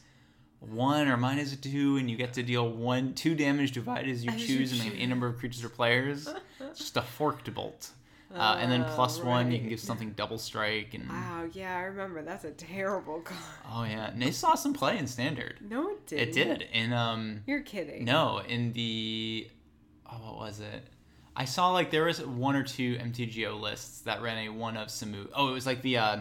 one 0.60 1.08
or 1.08 1.18
minus 1.18 1.56
two, 1.56 1.98
and 1.98 2.10
you 2.10 2.18
get 2.18 2.34
to 2.34 2.44
deal 2.44 2.68
one 2.70 3.14
two 3.14 3.36
damage 3.36 3.72
divided 3.72 4.10
as 4.10 4.24
you 4.26 4.32
As 4.32 4.42
you 4.42 4.58
choose, 4.58 4.72
and 4.72 4.80
like 4.82 4.94
choose. 4.94 5.04
a 5.04 5.08
number 5.08 5.28
of 5.28 5.38
creatures 5.38 5.64
or 5.64 5.70
players. 5.70 6.28
It's 6.60 6.80
just 6.80 6.98
a 6.98 7.02
forked 7.02 7.54
bolt. 7.54 7.92
Uh, 8.34 8.58
and 8.60 8.70
then 8.70 8.82
Oh, 8.82 8.92
plus 8.96 9.22
one, 9.22 9.50
you 9.50 9.60
can 9.60 9.70
give 9.70 9.80
something 9.80 10.12
double 10.12 10.38
strike, 10.38 10.94
and 10.94 11.08
Wow, 11.08 11.48
yeah, 11.54 11.78
I 11.78 11.82
remember. 11.84 12.22
That's 12.22 12.44
a 12.44 12.52
terrible 12.52 13.22
card. 13.22 13.40
oh 13.72 13.84
yeah, 13.84 14.10
and 14.10 14.22
they 14.22 14.32
saw 14.32 14.56
some 14.56 14.74
play 14.74 14.98
in 14.98 15.08
standard. 15.08 15.60
No, 15.62 15.92
it 15.92 16.06
did. 16.08 16.20
It 16.20 16.34
did 16.34 16.68
And 16.74 16.94
um 16.94 17.44
You're 17.46 17.62
kidding. 17.62 18.04
No, 18.04 18.40
in 18.46 18.74
the 18.74 19.48
oh, 20.12 20.16
what 20.26 20.38
was 20.38 20.60
it? 20.60 20.84
I 21.36 21.46
saw 21.46 21.72
like 21.72 21.92
there 21.92 22.06
was 22.06 22.26
one 22.26 22.56
or 22.56 22.64
two 22.64 22.96
MTGO 22.96 23.60
lists 23.60 24.02
that 24.02 24.22
ran 24.22 24.48
a 24.48 24.50
one 24.50 24.78
of 24.78 24.88
Samu. 24.88 25.28
Oh, 25.34 25.50
it 25.50 25.54
was 25.54 25.66
like 25.66 25.82
the 25.82 25.98
uh, 25.98 26.20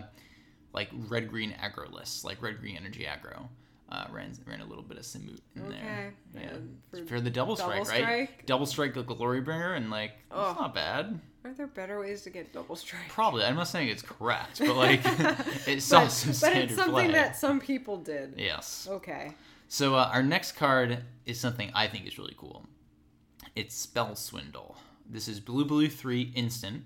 like 0.73 0.89
red 1.09 1.29
green 1.29 1.55
aggro 1.63 1.93
lists, 1.93 2.25
like 2.25 2.43
red 2.43 2.59
green 2.61 2.77
energy 2.77 3.07
aggro. 3.09 3.47
Uh, 3.91 4.07
ran 4.11 4.33
ran 4.47 4.61
a 4.61 4.65
little 4.65 4.83
bit 4.83 4.97
of 4.99 5.05
Samut 5.05 5.39
in 5.55 5.69
there. 5.69 6.15
Okay. 6.35 6.45
Yeah. 6.47 6.55
Um, 6.55 6.71
For, 6.91 7.07
for 7.07 7.21
the 7.21 7.31
double 7.31 7.55
strike, 7.55 7.85
double 7.87 8.03
right? 8.03 8.47
Double 8.47 8.67
strike 8.67 8.95
the 8.95 9.03
glory 9.03 9.41
bringer 9.41 9.75
and 9.75 9.89
like 9.91 10.13
Oh. 10.33 10.51
it's 10.51 10.59
not 10.59 10.75
bad. 10.75 11.21
Are 11.45 11.53
there 11.53 11.67
better 11.67 12.01
ways 12.01 12.23
to 12.23 12.31
get 12.31 12.53
double 12.53 12.75
strike? 12.75 13.09
Probably. 13.11 13.45
I'm 13.45 13.55
not 13.55 13.69
saying 13.69 13.89
it's 13.89 14.03
correct, 14.03 14.59
but 14.59 14.75
like 14.75 15.01
it 15.69 15.83
saw 15.83 16.05
but, 16.05 16.09
some 16.09 16.33
but 16.41 16.57
it's 16.57 16.75
something 16.75 16.93
play. 16.95 17.13
that 17.13 17.37
some 17.37 17.61
people 17.61 17.99
did. 17.99 18.35
Yes. 18.37 18.89
Okay. 18.91 19.33
So 19.69 19.95
uh, 19.95 20.11
our 20.13 20.23
next 20.23 20.53
card 20.53 21.05
is 21.27 21.39
something 21.39 21.71
I 21.75 21.87
think 21.87 22.07
is 22.07 22.19
really 22.19 22.35
cool. 22.37 22.67
It's 23.55 23.75
Spell 23.75 24.17
Swindle. 24.17 24.77
This 25.09 25.29
is 25.29 25.39
blue 25.41 25.65
blue 25.65 25.89
three 25.89 26.33
instant 26.35 26.85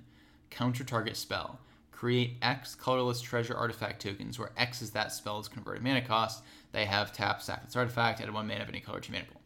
counter 0.51 0.85
target 0.85 1.17
spell. 1.17 1.61
Create 1.91 2.37
X 2.43 2.75
colorless 2.75 3.21
treasure 3.21 3.57
artifact 3.57 4.03
tokens, 4.03 4.39
where 4.39 4.51
X 4.57 4.83
is 4.83 4.91
that 4.91 5.13
spell's 5.13 5.49
converted 5.49 5.83
mana 5.83 6.03
cost. 6.03 6.43
They 6.73 6.85
have 6.85 7.13
tap 7.13 7.41
sack 7.43 7.65
this 7.65 7.75
artifact, 7.77 8.21
add 8.21 8.33
one 8.33 8.47
mana 8.47 8.63
of 8.63 8.69
any 8.69 8.81
color 8.81 9.01
to 9.01 9.13
your 9.13 9.21
mana 9.21 9.31
pool. 9.33 9.41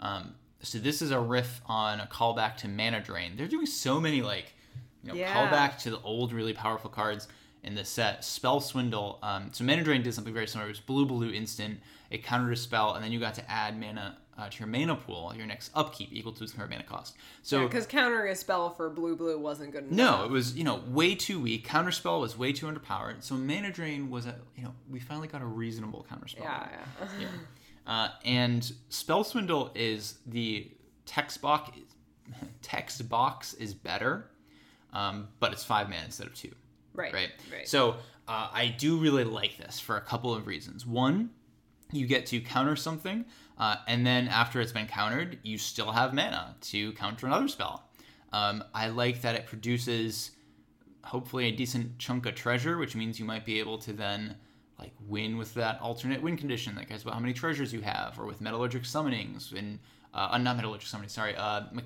Um, 0.00 0.34
so 0.62 0.78
this 0.78 1.02
is 1.02 1.10
a 1.10 1.20
riff 1.20 1.60
on 1.66 2.00
a 2.00 2.06
callback 2.06 2.56
to 2.58 2.68
mana 2.68 3.00
drain. 3.02 3.32
They're 3.36 3.46
doing 3.46 3.66
so 3.66 4.00
many 4.00 4.22
like 4.22 4.54
you 5.02 5.10
know 5.10 5.14
Yeah. 5.14 5.34
callback 5.34 5.78
to 5.82 5.90
the 5.90 6.00
old 6.00 6.32
really 6.32 6.54
powerful 6.54 6.90
cards 6.90 7.28
in 7.62 7.74
the 7.74 7.84
set. 7.84 8.24
Spell 8.24 8.60
Swindle. 8.60 9.18
Um, 9.22 9.50
so 9.52 9.64
mana 9.64 9.84
drain 9.84 10.02
did 10.02 10.14
something 10.14 10.34
very 10.34 10.46
similar. 10.46 10.68
It 10.68 10.72
was 10.72 10.80
blue 10.80 11.04
blue 11.04 11.30
instant. 11.30 11.80
It 12.10 12.24
countered 12.24 12.52
a 12.52 12.56
spell, 12.56 12.94
and 12.94 13.04
then 13.04 13.12
you 13.12 13.20
got 13.20 13.34
to 13.34 13.50
add 13.50 13.78
mana 13.78 14.16
uh, 14.36 14.48
to 14.48 14.58
your 14.58 14.66
mana 14.68 14.96
pool, 14.96 15.32
your 15.36 15.46
next 15.46 15.70
upkeep 15.74 16.08
equal 16.12 16.32
to 16.32 16.44
its 16.44 16.52
current 16.52 16.70
mana 16.70 16.82
cost. 16.82 17.16
So 17.42 17.62
Because 17.66 17.86
countering 17.86 18.30
a 18.32 18.34
spell 18.34 18.70
for 18.70 18.90
blue 18.90 19.16
blue 19.16 19.38
wasn't 19.38 19.72
good 19.72 19.84
enough. 19.84 19.96
no, 19.96 20.24
it 20.24 20.30
was 20.30 20.56
you 20.56 20.64
know 20.64 20.82
way 20.88 21.14
too 21.14 21.40
weak. 21.40 21.66
Counterspell 21.66 22.20
was 22.20 22.36
way 22.36 22.52
too 22.52 22.66
underpowered. 22.66 23.22
So 23.22 23.34
mana 23.36 23.70
drain 23.70 24.10
was 24.10 24.26
a 24.26 24.34
you 24.56 24.64
know 24.64 24.74
we 24.90 24.98
finally 25.00 25.28
got 25.28 25.42
a 25.42 25.46
reasonable 25.46 26.06
counterspell. 26.10 26.40
Yeah, 26.42 26.68
yeah. 27.00 27.08
Yeah. 27.20 27.28
Uh, 27.86 28.08
and 28.24 28.72
spell 28.88 29.24
swindle 29.24 29.70
is 29.74 30.18
the 30.26 30.70
text 31.06 31.40
box. 31.42 31.70
Text 32.62 33.06
box 33.10 33.52
is 33.54 33.74
better, 33.74 34.30
um, 34.94 35.28
but 35.38 35.52
it's 35.52 35.62
five 35.62 35.88
mana 35.90 36.02
instead 36.06 36.26
of 36.26 36.34
two. 36.34 36.52
Right. 36.94 37.12
Right. 37.12 37.30
Right. 37.52 37.68
So 37.68 37.96
uh, 38.26 38.48
I 38.52 38.74
do 38.78 38.96
really 38.98 39.24
like 39.24 39.58
this 39.58 39.78
for 39.78 39.96
a 39.98 40.00
couple 40.00 40.34
of 40.34 40.46
reasons. 40.46 40.86
One, 40.86 41.30
you 41.92 42.06
get 42.06 42.24
to 42.26 42.40
counter 42.40 42.76
something, 42.76 43.26
uh, 43.58 43.76
and 43.86 44.06
then 44.06 44.28
after 44.28 44.60
it's 44.60 44.72
been 44.72 44.86
countered, 44.86 45.38
you 45.42 45.58
still 45.58 45.92
have 45.92 46.12
mana 46.14 46.56
to 46.60 46.92
counter 46.94 47.26
another 47.26 47.48
spell. 47.48 47.84
Um, 48.32 48.64
I 48.74 48.88
like 48.88 49.22
that 49.22 49.34
it 49.36 49.46
produces 49.46 50.32
hopefully 51.04 51.46
a 51.46 51.52
decent 51.52 51.98
chunk 51.98 52.26
of 52.26 52.34
treasure, 52.34 52.78
which 52.78 52.96
means 52.96 53.18
you 53.18 53.24
might 53.24 53.44
be 53.44 53.58
able 53.60 53.78
to 53.78 53.92
then 53.92 54.36
like 54.78 54.92
win 55.06 55.36
with 55.36 55.54
that 55.54 55.80
alternate 55.80 56.20
win 56.20 56.36
condition 56.36 56.74
that 56.74 56.88
cares 56.88 57.02
about 57.02 57.14
how 57.14 57.20
many 57.20 57.32
treasures 57.32 57.72
you 57.72 57.80
have, 57.80 58.18
or 58.18 58.26
with 58.26 58.40
metallurgic 58.42 58.82
summonings 58.84 59.52
and 59.56 59.78
uh, 60.12 60.28
uh, 60.32 60.38
not 60.38 60.56
metallurgic 60.56 60.82
summoning, 60.86 61.08
sorry, 61.08 61.36
uh, 61.36 61.62
me- 61.72 61.82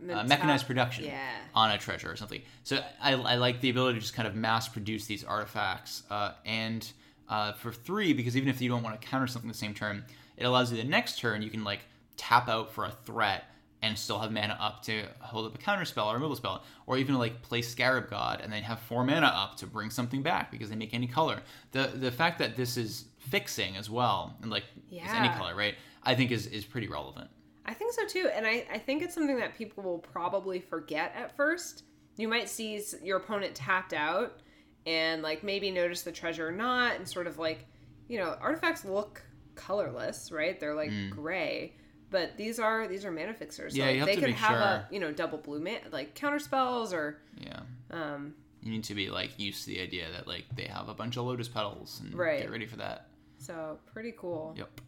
Me- 0.00 0.12
uh, 0.14 0.22
mechanized 0.24 0.66
production 0.66 1.04
Yeah. 1.04 1.18
on 1.54 1.70
a 1.72 1.76
treasure 1.78 2.10
or 2.10 2.14
something. 2.16 2.40
So 2.62 2.82
I, 3.02 3.12
I 3.14 3.34
like 3.34 3.60
the 3.60 3.68
ability 3.70 3.94
to 3.96 4.00
just 4.00 4.14
kind 4.14 4.28
of 4.28 4.34
mass 4.36 4.68
produce 4.68 5.06
these 5.06 5.24
artifacts. 5.24 6.04
Uh, 6.08 6.32
and 6.46 6.88
uh, 7.28 7.52
for 7.52 7.72
three, 7.72 8.12
because 8.12 8.36
even 8.36 8.48
if 8.48 8.60
you 8.62 8.68
don't 8.68 8.82
want 8.82 8.98
to 9.00 9.06
counter 9.06 9.26
something 9.26 9.48
the 9.48 9.56
same 9.56 9.74
turn, 9.74 10.04
it 10.38 10.44
allows 10.44 10.72
you 10.72 10.78
the 10.78 10.88
next 10.88 11.18
turn 11.18 11.42
you 11.42 11.50
can 11.50 11.64
like 11.64 11.80
tap 12.16 12.48
out 12.48 12.72
for 12.72 12.84
a 12.84 12.90
threat 13.04 13.44
and 13.82 13.96
still 13.96 14.18
have 14.18 14.32
mana 14.32 14.56
up 14.60 14.82
to 14.82 15.04
hold 15.20 15.46
up 15.46 15.54
a 15.54 15.58
counter 15.58 15.84
spell 15.84 16.10
or 16.10 16.16
a 16.16 16.18
middle 16.18 16.34
spell, 16.34 16.64
or 16.86 16.96
even 16.98 17.16
like 17.16 17.42
play 17.42 17.62
Scarab 17.62 18.10
God 18.10 18.40
and 18.42 18.52
then 18.52 18.62
have 18.62 18.80
four 18.80 19.04
mana 19.04 19.26
up 19.26 19.56
to 19.58 19.66
bring 19.66 19.90
something 19.90 20.22
back 20.22 20.50
because 20.50 20.68
they 20.68 20.76
make 20.76 20.94
any 20.94 21.06
color. 21.06 21.42
The 21.72 21.92
the 21.94 22.10
fact 22.10 22.38
that 22.38 22.56
this 22.56 22.76
is 22.76 23.04
fixing 23.18 23.76
as 23.76 23.88
well 23.90 24.36
and 24.42 24.50
like 24.50 24.64
it's 24.90 25.12
any 25.12 25.28
color, 25.28 25.54
right? 25.54 25.74
I 26.02 26.14
think 26.14 26.32
is 26.32 26.46
is 26.46 26.64
pretty 26.64 26.88
relevant. 26.88 27.30
I 27.64 27.74
think 27.74 27.92
so 27.92 28.06
too, 28.06 28.30
and 28.34 28.46
I, 28.46 28.66
I 28.72 28.78
think 28.78 29.02
it's 29.02 29.14
something 29.14 29.36
that 29.38 29.54
people 29.56 29.84
will 29.84 29.98
probably 29.98 30.58
forget 30.58 31.12
at 31.14 31.36
first. 31.36 31.84
You 32.16 32.26
might 32.26 32.48
see 32.48 32.82
your 33.02 33.18
opponent 33.18 33.54
tapped 33.54 33.92
out, 33.92 34.40
and 34.86 35.22
like 35.22 35.44
maybe 35.44 35.70
notice 35.70 36.02
the 36.02 36.10
treasure 36.10 36.48
or 36.48 36.52
not, 36.52 36.96
and 36.96 37.06
sort 37.06 37.26
of 37.26 37.38
like, 37.38 37.66
you 38.08 38.18
know, 38.18 38.36
artifacts 38.40 38.86
look 38.86 39.22
colorless, 39.58 40.30
right? 40.32 40.58
They're 40.58 40.74
like 40.74 40.92
gray, 41.10 41.74
but 42.10 42.36
these 42.36 42.58
are 42.58 42.86
these 42.88 43.04
are 43.04 43.10
mana 43.10 43.34
fixers. 43.34 43.74
So 43.74 43.78
Mm. 43.78 43.80
Yeah, 43.80 43.86
like, 43.86 43.94
you 43.94 44.00
have 44.00 44.08
they 44.20 44.26
make 44.26 44.36
have 44.36 44.56
a 44.56 44.88
you 44.90 45.00
know 45.00 45.12
double 45.12 45.38
blue 45.38 45.60
man 45.60 45.80
like 45.92 46.14
counter 46.14 46.38
spells 46.38 46.92
or 46.94 47.18
Yeah. 47.38 47.60
um 47.90 48.34
You 48.62 48.70
need 48.72 48.84
to 48.84 48.94
be 48.94 49.10
like 49.10 49.38
used 49.38 49.64
to 49.64 49.70
the 49.70 49.80
idea 49.80 50.06
that 50.14 50.26
like 50.26 50.44
they 50.56 50.64
have 50.76 50.88
a 50.88 50.94
bunch 50.94 51.16
of 51.18 51.24
lotus 51.26 51.48
petals 51.48 52.00
and 52.02 52.14
Right. 52.14 52.40
get 52.40 52.50
ready 52.50 52.66
for 52.66 52.76
that. 52.76 53.08
so 53.38 53.78
pretty 53.92 54.12
cool. 54.16 54.54
Yep. 54.56 54.80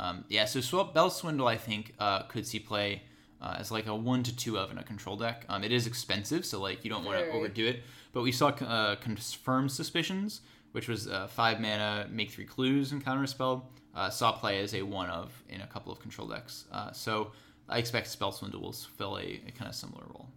Um, 0.00 0.24
yeah, 0.28 0.44
so 0.46 0.60
Swap 0.60 0.92
Bell 0.94 1.08
Swindle 1.10 1.46
I 1.46 1.56
think 1.56 1.94
uh, 2.00 2.22
could 2.24 2.44
see 2.46 2.58
play 2.58 3.02
uh, 3.40 3.56
as 3.58 3.70
like 3.70 3.86
a 3.86 3.94
one 3.94 4.22
to 4.24 4.34
two 4.34 4.58
of 4.58 4.70
in 4.72 4.78
a 4.78 4.82
control 4.82 5.16
deck. 5.16 5.44
Um, 5.48 5.62
it 5.62 5.70
is 5.72 5.86
expensive, 5.86 6.44
so 6.44 6.60
like 6.60 6.82
you 6.84 6.90
don't 6.90 7.04
want 7.04 7.18
to 7.20 7.30
overdo 7.30 7.66
it. 7.68 7.82
But 8.12 8.22
we 8.22 8.32
saw 8.32 8.48
uh, 8.48 8.96
confirmed 8.96 9.70
suspicions, 9.70 10.40
which 10.72 10.88
was 10.88 11.06
uh, 11.06 11.28
five 11.28 11.60
mana, 11.60 12.08
make 12.10 12.30
three 12.32 12.44
clues 12.46 12.90
and 12.92 13.04
counter 13.04 13.26
spell. 13.28 13.70
Uh, 13.94 14.10
saw 14.10 14.32
play 14.32 14.60
as 14.60 14.74
a 14.74 14.82
one 14.82 15.08
of 15.08 15.32
in 15.48 15.60
a 15.60 15.66
couple 15.66 15.92
of 15.92 16.00
control 16.00 16.26
decks. 16.26 16.64
Uh, 16.72 16.90
so 16.92 17.30
I 17.68 17.78
expect 17.78 18.08
Spell 18.08 18.32
Swindle 18.32 18.60
will 18.60 18.72
fill 18.72 19.16
a, 19.18 19.40
a 19.46 19.52
kind 19.56 19.68
of 19.68 19.74
similar 19.74 20.04
role. 20.08 20.28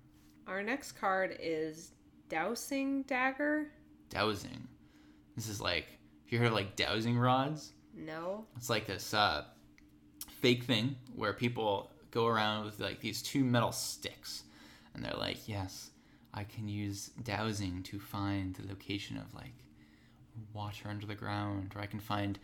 Our 0.48 0.64
next 0.64 0.94
card 0.94 1.38
is 1.40 1.92
Dowsing 2.30 3.04
Dagger. 3.04 3.68
Dowsing. 4.10 4.68
This 5.36 5.50
is 5.50 5.60
like 5.60 5.98
have 6.28 6.34
you 6.34 6.40
heard 6.40 6.48
of 6.48 6.54
like 6.54 6.76
dowsing 6.76 7.18
rods? 7.18 7.72
No. 7.96 8.46
It's 8.58 8.70
like 8.70 8.86
this 8.86 9.14
uh, 9.14 9.46
fake 10.42 10.64
thing 10.64 10.98
where 11.16 11.32
people 11.32 11.90
go 12.12 12.28
around 12.28 12.66
with 12.66 12.82
like 12.82 13.00
these 13.00 13.22
two 13.22 13.46
metal 13.46 13.72
sticks, 13.72 14.44
and 14.94 15.06
they're 15.06 15.18
like, 15.18 15.48
"Yes, 15.48 15.92
I 16.34 16.44
can 16.44 16.68
use 16.68 17.12
dowsing 17.24 17.82
to 17.84 17.98
find 17.98 18.56
the 18.56 18.68
location 18.68 19.18
of 19.18 19.34
like 19.34 19.54
water 20.54 20.90
under 20.90 21.06
the 21.06 21.16
ground, 21.16 21.74
or 21.76 21.82
I 21.82 21.86
can 21.86 22.00
find 22.00 22.40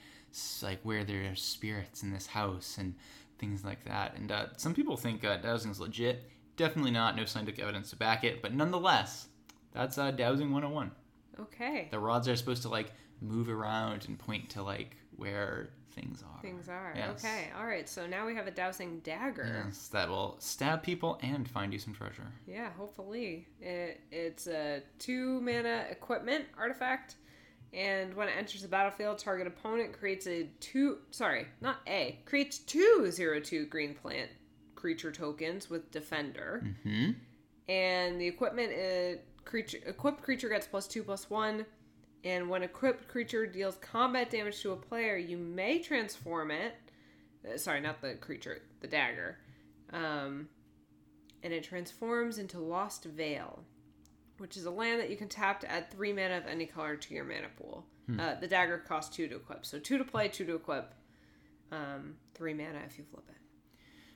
like 0.61 0.79
where 0.83 1.03
there 1.03 1.31
are 1.31 1.35
spirits 1.35 2.03
in 2.03 2.11
this 2.11 2.27
house 2.27 2.77
and 2.77 2.95
things 3.37 3.63
like 3.63 3.85
that. 3.85 4.15
And 4.17 4.31
uh, 4.31 4.45
some 4.57 4.73
people 4.73 4.97
think 4.97 5.23
uh, 5.23 5.37
dowsing 5.37 5.71
is 5.71 5.79
legit. 5.79 6.29
Definitely 6.55 6.91
not. 6.91 7.15
No 7.15 7.25
scientific 7.25 7.61
evidence 7.61 7.89
to 7.91 7.95
back 7.95 8.23
it. 8.23 8.41
But 8.41 8.53
nonetheless, 8.53 9.27
that's 9.71 9.97
uh, 9.97 10.11
dowsing 10.11 10.51
101. 10.51 10.91
Okay. 11.39 11.87
The 11.91 11.99
rods 11.99 12.27
are 12.27 12.35
supposed 12.35 12.61
to 12.63 12.69
like 12.69 12.91
move 13.21 13.49
around 13.49 14.05
and 14.07 14.17
point 14.19 14.49
to 14.51 14.63
like 14.63 14.95
where 15.15 15.69
things 15.93 16.23
are. 16.23 16.41
Things 16.41 16.69
are. 16.69 16.93
Yes. 16.95 17.23
Okay. 17.23 17.49
All 17.57 17.65
right. 17.65 17.87
So 17.87 18.05
now 18.07 18.25
we 18.25 18.35
have 18.35 18.47
a 18.47 18.51
dowsing 18.51 18.99
dagger. 18.99 19.63
Yes, 19.65 19.87
that 19.89 20.09
will 20.09 20.35
stab 20.39 20.83
people 20.83 21.19
and 21.21 21.49
find 21.49 21.73
you 21.73 21.79
some 21.79 21.93
treasure. 21.93 22.27
Yeah, 22.47 22.69
hopefully. 22.71 23.47
It, 23.61 24.01
it's 24.11 24.47
a 24.47 24.81
two 24.99 25.41
mana 25.41 25.85
equipment 25.89 26.45
artifact, 26.57 27.15
and 27.73 28.13
when 28.13 28.27
it 28.27 28.33
enters 28.37 28.61
the 28.61 28.67
battlefield, 28.67 29.17
target 29.17 29.47
opponent 29.47 29.93
creates 29.93 30.27
a 30.27 30.49
two. 30.59 30.99
Sorry, 31.11 31.47
not 31.61 31.77
a. 31.87 32.19
Creates 32.25 32.59
two 32.59 33.07
zero 33.11 33.39
two 33.39 33.65
green 33.65 33.93
plant 33.95 34.29
creature 34.75 35.11
tokens 35.11 35.69
with 35.69 35.89
defender, 35.91 36.63
Hmm. 36.83 37.11
and 37.69 38.19
the 38.19 38.27
equipment 38.27 38.71
is 38.73 39.19
creature 39.45 39.79
equipped 39.85 40.21
creature 40.23 40.49
gets 40.49 40.67
plus 40.67 40.87
two 40.87 41.03
plus 41.03 41.29
one. 41.29 41.65
And 42.25 42.49
when 42.49 42.63
equipped 42.63 43.09
creature 43.09 43.45
deals 43.45 43.75
combat 43.81 44.29
damage 44.29 44.61
to 44.61 44.71
a 44.71 44.77
player, 44.77 45.17
you 45.17 45.37
may 45.37 45.79
transform 45.79 46.51
it. 46.51 46.73
uh, 47.45 47.57
Sorry, 47.57 47.81
not 47.81 48.01
the 48.01 48.13
creature, 48.15 48.61
the 48.79 48.87
dagger. 48.87 49.39
Um, 49.91 50.47
and 51.43 51.51
it 51.51 51.65
transforms 51.65 52.37
into 52.37 52.59
Lost 52.59 53.03
Vale, 53.03 53.65
which 54.37 54.57
is 54.57 54.65
a 54.65 54.71
land 54.71 54.99
that 54.99 55.09
you 55.09 55.17
can 55.17 55.27
tap 55.29 55.59
to 55.61 55.71
add 55.71 55.89
three 55.91 56.11
mana 56.13 56.37
of 56.37 56.45
any 56.47 56.65
color 56.65 56.95
to 56.95 57.13
your 57.13 57.23
mana 57.23 57.47
pool. 57.57 57.85
Uh, 58.19 58.35
the 58.35 58.47
dagger 58.47 58.79
costs 58.79 59.15
two 59.15 59.27
to 59.29 59.37
equip, 59.37 59.65
so 59.65 59.79
two 59.79 59.97
to 59.97 60.03
play, 60.03 60.27
two 60.27 60.43
to 60.45 60.55
equip, 60.55 60.93
um, 61.71 62.15
three 62.33 62.53
mana 62.53 62.79
if 62.85 62.97
you 62.97 63.05
flip 63.09 63.23
it. 63.29 63.35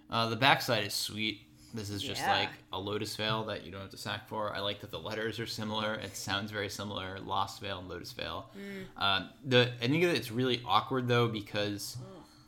Uh, 0.09 0.27
the 0.27 0.35
backside 0.35 0.85
is 0.85 0.93
sweet. 0.93 1.41
This 1.73 1.89
is 1.89 2.01
just 2.01 2.21
Yeah. 2.21 2.37
like 2.39 2.49
a 2.73 2.79
Lotus 2.79 3.15
Vale 3.15 3.43
that 3.45 3.63
you 3.65 3.71
don't 3.71 3.81
have 3.81 3.91
to 3.91 3.97
sack 3.97 4.27
for. 4.27 4.53
I 4.53 4.59
like 4.59 4.81
that 4.81 4.91
the 4.91 4.99
letters 4.99 5.39
are 5.39 5.45
similar. 5.47 5.95
It 5.95 6.15
sounds 6.17 6.51
very 6.51 6.69
similar. 6.69 7.19
Lost 7.19 7.61
Vale 7.61 7.79
and 7.79 7.87
Lotus 7.89 8.11
Vale. 8.13 8.49
Um, 8.97 9.29
the 9.45 9.71
I 9.81 9.87
think 9.87 10.03
that 10.03 10.15
it's 10.15 10.31
really 10.31 10.61
awkward 10.65 11.07
though 11.07 11.27
because 11.27 11.97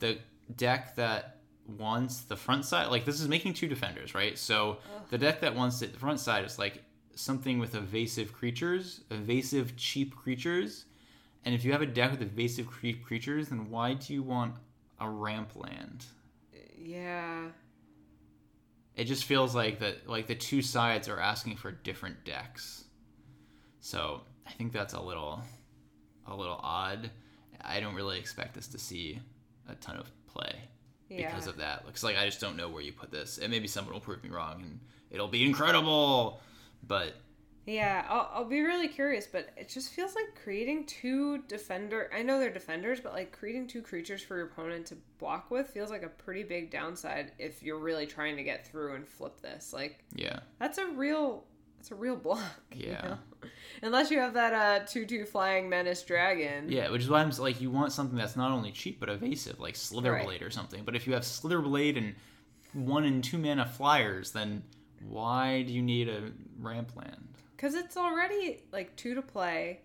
the 0.00 0.18
deck 0.56 0.96
that 0.96 1.38
wants 1.78 2.22
the 2.22 2.36
front 2.36 2.64
side, 2.64 2.88
like 2.88 3.04
this 3.04 3.20
is 3.20 3.28
making 3.28 3.54
two 3.54 3.68
defenders, 3.68 4.14
right? 4.14 4.36
So 4.38 4.78
the 5.10 5.18
deck 5.18 5.40
that 5.40 5.54
wants 5.54 5.80
it, 5.82 5.92
the 5.92 5.98
front 5.98 6.20
side 6.20 6.44
is 6.44 6.58
like 6.58 6.82
something 7.20 7.58
with 7.58 7.74
evasive 7.74 8.32
creatures, 8.32 9.02
evasive 9.10 9.76
cheap 9.76 10.16
creatures. 10.16 10.84
And 11.44 11.54
if 11.54 11.64
you 11.64 11.72
have 11.72 11.82
a 11.82 11.86
deck 11.86 12.10
with 12.10 12.22
evasive 12.22 12.66
cre- 12.66 13.00
creatures, 13.04 13.48
then 13.48 13.70
why 13.70 13.94
do 13.94 14.12
you 14.12 14.22
want 14.22 14.54
a 15.00 15.08
ramp 15.08 15.50
land? 15.54 16.04
Yeah. 16.78 17.44
it 18.96 19.04
just 19.04 19.24
feels 19.24 19.54
like 19.54 19.78
that 19.80 20.08
like 20.08 20.26
the 20.26 20.34
two 20.34 20.60
sides 20.62 21.08
are 21.08 21.20
asking 21.20 21.56
for 21.56 21.70
different 21.70 22.24
decks 22.24 22.84
so 23.80 24.22
i 24.46 24.50
think 24.52 24.72
that's 24.72 24.94
a 24.94 25.00
little 25.00 25.40
a 26.26 26.34
little 26.34 26.58
odd 26.62 27.10
i 27.60 27.78
don't 27.80 27.94
really 27.94 28.18
expect 28.18 28.56
us 28.56 28.66
to 28.66 28.78
see 28.78 29.20
a 29.68 29.74
ton 29.76 29.96
of 29.96 30.10
play 30.26 30.54
Yeah. 31.08 31.28
because 31.28 31.46
of 31.46 31.58
that 31.58 31.84
looks 31.86 32.02
like 32.02 32.16
i 32.16 32.24
just 32.26 32.40
don't 32.40 32.56
know 32.56 32.68
where 32.68 32.82
you 32.82 32.92
put 32.92 33.10
this 33.12 33.38
and 33.38 33.50
maybe 33.50 33.68
someone 33.68 33.92
will 33.94 34.00
prove 34.00 34.22
me 34.24 34.30
wrong 34.30 34.62
and 34.62 34.80
it'll 35.10 35.28
be 35.28 35.44
incredible 35.44 36.40
but 36.86 37.14
Yeah, 37.66 38.04
I'll, 38.08 38.30
I'll 38.34 38.44
be 38.44 38.60
really 38.62 38.88
curious, 38.88 39.26
but 39.26 39.50
it 39.56 39.68
just 39.68 39.90
feels 39.92 40.14
like 40.14 40.40
creating 40.42 40.86
two 40.86 41.38
defender. 41.48 42.10
I 42.14 42.22
know 42.22 42.38
they're 42.40 42.50
defenders, 42.52 43.00
but 43.00 43.12
like 43.12 43.32
creating 43.32 43.66
two 43.68 43.82
creatures 43.82 44.22
for 44.22 44.36
your 44.36 44.46
opponent 44.46 44.86
to 44.86 44.96
block 45.18 45.50
with 45.50 45.68
feels 45.68 45.90
like 45.90 46.02
a 46.02 46.08
pretty 46.08 46.42
big 46.42 46.70
downside 46.70 47.32
if 47.38 47.62
you're 47.62 47.78
really 47.78 48.06
trying 48.06 48.36
to 48.36 48.42
get 48.42 48.66
through 48.66 48.94
and 48.96 49.06
flip 49.06 49.40
this. 49.40 49.72
Like 49.72 50.02
yeah 50.14 50.40
that's 50.58 50.78
a 50.78 50.86
real, 50.86 51.44
that's 51.76 51.90
a 51.90 51.94
real 51.94 52.16
block. 52.16 52.42
you 52.74 52.88
Yeah. 52.88 53.02
know? 53.02 53.18
Unless 53.82 54.10
you 54.10 54.18
have 54.18 54.34
that 54.34 54.52
uh 54.52 54.84
two 54.86 55.06
two 55.06 55.24
flying 55.24 55.68
menace 55.68 56.02
dragon. 56.02 56.70
yeah 56.70 56.90
which 56.90 57.02
is 57.02 57.08
why 57.08 57.20
i'm 57.22 57.30
like 57.38 57.60
you 57.60 57.70
want 57.70 57.92
something 57.92 58.18
that's 58.18 58.36
not 58.36 58.50
only 58.50 58.70
cheap 58.72 59.00
but 59.00 59.08
evasive 59.08 59.58
like 59.58 59.74
slitherblade 59.74 60.26
Right. 60.26 60.42
or 60.42 60.50
something 60.50 60.82
but 60.84 60.94
if 60.96 61.06
you 61.06 61.14
have 61.14 61.22
slitherblade 61.22 61.96
and 61.96 62.14
one 62.74 63.04
and 63.04 63.24
two 63.24 63.38
mana 63.38 63.64
flyers 63.64 64.32
then 64.32 64.62
why 65.08 65.62
do 65.62 65.72
you 65.72 65.82
need 65.82 66.08
a 66.08 66.30
ramp 66.58 66.92
land 66.96 67.26
Because 67.56 67.74
it's 67.74 67.96
already 67.96 68.62
like 68.72 68.94
two 68.96 69.14
to 69.14 69.22
play 69.22 69.80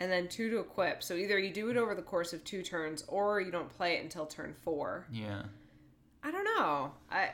and 0.00 0.10
then 0.10 0.28
two 0.28 0.48
to 0.50 0.58
equip. 0.58 1.02
So 1.02 1.14
either 1.14 1.38
you 1.38 1.52
do 1.52 1.70
it 1.70 1.76
over 1.76 1.94
the 1.94 2.02
course 2.02 2.32
of 2.32 2.44
two 2.44 2.62
turns 2.62 3.04
or 3.08 3.40
you 3.40 3.50
don't 3.50 3.68
play 3.68 3.96
it 3.96 4.02
until 4.02 4.26
turn 4.26 4.54
four. 4.64 5.06
yeah 5.12 5.42
I 6.22 6.30
don't 6.32 6.44
know. 6.44 6.92
I 7.10 7.30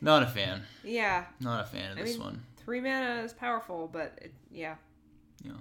Not 0.00 0.22
a 0.22 0.26
fan. 0.26 0.62
yeah. 0.84 1.24
Not 1.40 1.64
a 1.64 1.66
fan 1.68 1.92
of 1.92 1.98
I 1.98 2.02
this 2.02 2.12
mean, 2.16 2.24
one. 2.24 2.42
Three 2.64 2.80
mana 2.80 3.22
is 3.22 3.32
powerful, 3.32 3.88
but 3.92 4.12
it, 4.22 4.32
yeah. 4.50 4.76
Yeah. 5.44 5.52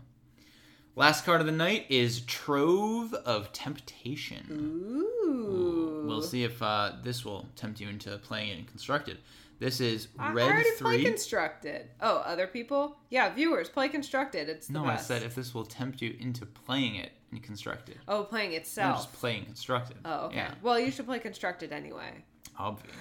Last 0.96 1.26
card 1.26 1.41
of 1.41 1.46
the 1.48 1.54
night 1.54 1.86
is 1.89 2.22
Trove 2.22 3.13
of 3.13 3.52
Temptation. 3.54 4.46
Ooh. 4.52 6.06
We'll 6.08 6.22
see 6.24 6.43
if 6.43 6.62
uh, 6.62 6.93
this 7.04 7.24
will 7.24 7.48
tempt 7.56 7.80
you 7.80 7.88
into 7.89 8.17
playing 8.17 8.50
it 8.50 8.58
in 8.60 8.65
constructed. 8.65 9.17
This 9.60 9.82
is 9.82 10.10
I, 10.20 10.32
red 10.34 10.46
already 10.46 10.70
play 10.78 10.98
three. 10.98 11.04
constructed. 11.06 11.89
Oh, 12.00 12.17
other 12.17 12.46
people? 12.48 12.98
Yeah, 13.10 13.34
viewers 13.34 13.70
play 13.70 13.89
constructed. 13.89 14.50
It's 14.50 14.67
the 14.67 14.74
no, 14.74 14.86
I 14.86 14.98
said 14.98 15.24
if 15.24 15.34
this 15.34 15.54
will 15.54 15.65
tempt 15.65 16.02
you 16.02 16.15
into 16.20 16.46
playing 16.46 16.96
it 16.96 17.12
in 17.32 17.39
constructed. 17.39 17.98
Oh, 18.08 18.24
playing 18.24 18.54
itself. 18.54 18.98
just 18.98 19.13
playing 19.13 19.46
constructed. 19.46 19.98
Oh, 20.06 20.28
okay. 20.28 20.36
Yeah, 20.38 20.54
Well, 20.62 20.80
you 20.80 20.91
should 20.91 21.08
play 21.08 21.20
constructed 21.20 21.72
anyway. 21.72 22.24
obvious. 22.58 22.96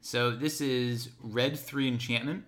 So 0.00 0.30
this 0.30 0.60
is 0.60 1.10
red 1.20 1.58
three 1.58 1.88
enchantment. 1.88 2.44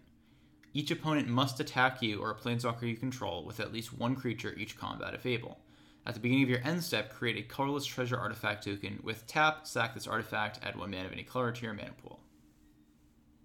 Each 0.75 0.91
opponent 0.93 1.27
must 1.27 1.59
attack 1.59 2.01
you 2.03 2.21
or 2.21 2.31
a 2.31 2.35
planeswalker 2.37 2.83
you 2.83 2.97
control 2.97 3.45
with 3.45 3.59
at 3.59 3.73
least 3.73 3.93
one 3.93 4.15
creature 4.15 4.55
each 4.57 4.79
combat 4.79 5.15
if 5.15 5.27
able. 5.27 5.59
At 6.07 6.15
the 6.15 6.21
beginning 6.21 6.45
of 6.45 6.49
your 6.51 6.61
end 6.65 6.85
step, 6.85 7.13
create 7.13 7.37
a 7.37 7.43
colorless 7.43 7.85
treasure 7.85 8.17
artifact 8.17 8.65
token 8.65 9.01
with 9.03 9.27
tap, 9.27 9.67
sack 9.67 9.95
this 9.95 10.07
artifact, 10.07 10.61
add 10.63 10.77
one 10.77 10.91
mana 10.91 11.07
of 11.07 11.13
any 11.13 11.25
color 11.25 11.51
to 11.51 11.63
your 11.65 11.75
mana 11.75 11.91
pool. 12.01 12.21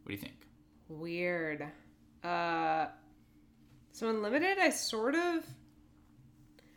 What 0.03 0.09
do 0.09 0.13
you 0.13 0.19
think? 0.19 0.35
Weird. 0.89 1.65
Uh, 2.23 2.87
so 3.91 4.09
unlimited, 4.09 4.59
I 4.59 4.69
sort 4.69 5.15
of. 5.15 5.45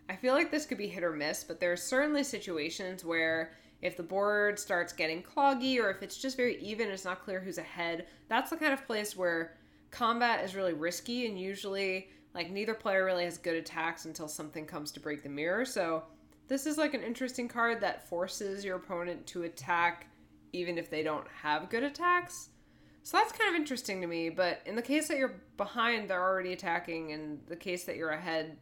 I 0.09 0.17
feel 0.17 0.35
like 0.35 0.51
this 0.51 0.67
could 0.67 0.79
be 0.79 0.87
hit 0.87 1.03
or 1.03 1.13
miss, 1.13 1.43
but 1.43 1.59
there 1.59 1.73
are 1.73 1.77
certainly 1.77 2.23
situations 2.23 3.05
where 3.05 3.53
if 3.83 3.97
the 3.97 4.03
board 4.03 4.59
starts 4.59 4.93
getting 4.93 5.23
cloggy 5.23 5.79
or 5.79 5.91
if 5.91 6.03
it's 6.03 6.17
just 6.17 6.37
very 6.37 6.61
even, 6.63 6.89
it's 6.89 7.05
not 7.05 7.25
clear 7.25 7.41
who's 7.41 7.59
ahead. 7.59 8.07
That's 8.29 8.51
the 8.51 8.57
kind 8.57 8.73
of 8.73 8.87
place 8.87 9.17
where 9.17 9.57
combat 9.91 10.45
is 10.45 10.55
really 10.55 10.73
risky, 10.73 11.27
and 11.27 11.39
usually, 11.39 12.09
like, 12.35 12.51
neither 12.51 12.75
player 12.75 13.05
really 13.05 13.25
has 13.25 13.39
good 13.39 13.57
attacks 13.57 14.05
until 14.05 14.29
something 14.29 14.67
comes 14.67 14.93
to 14.93 15.01
break 15.01 15.23
the 15.23 15.29
mirror. 15.29 15.65
So, 15.65 16.05
this 16.49 16.67
is 16.67 16.79
like 16.79 16.95
an 16.95 17.03
interesting 17.03 17.49
card 17.49 17.81
that 17.81 18.09
forces 18.09 18.65
your 18.65 18.77
opponent 18.77 19.27
to 19.29 19.43
attack 19.43 20.07
even 20.53 20.79
if 20.79 20.89
they 20.89 21.03
don't 21.03 21.27
have 21.43 21.69
good 21.69 21.83
attacks. 21.83 22.51
So 23.07 23.19
that's 23.19 23.31
kind 23.31 23.55
of 23.55 23.55
interesting 23.55 24.01
to 24.01 24.09
me, 24.09 24.31
but 24.31 24.63
in 24.67 24.75
the 24.75 24.83
case 24.83 25.07
that 25.07 25.17
you're 25.17 25.41
behind, 25.57 26.11
they're 26.11 26.21
already 26.21 26.53
attacking, 26.53 27.13
and 27.13 27.39
the 27.47 27.55
case 27.55 27.85
that 27.85 27.95
you're 27.95 28.11
ahead, 28.11 28.57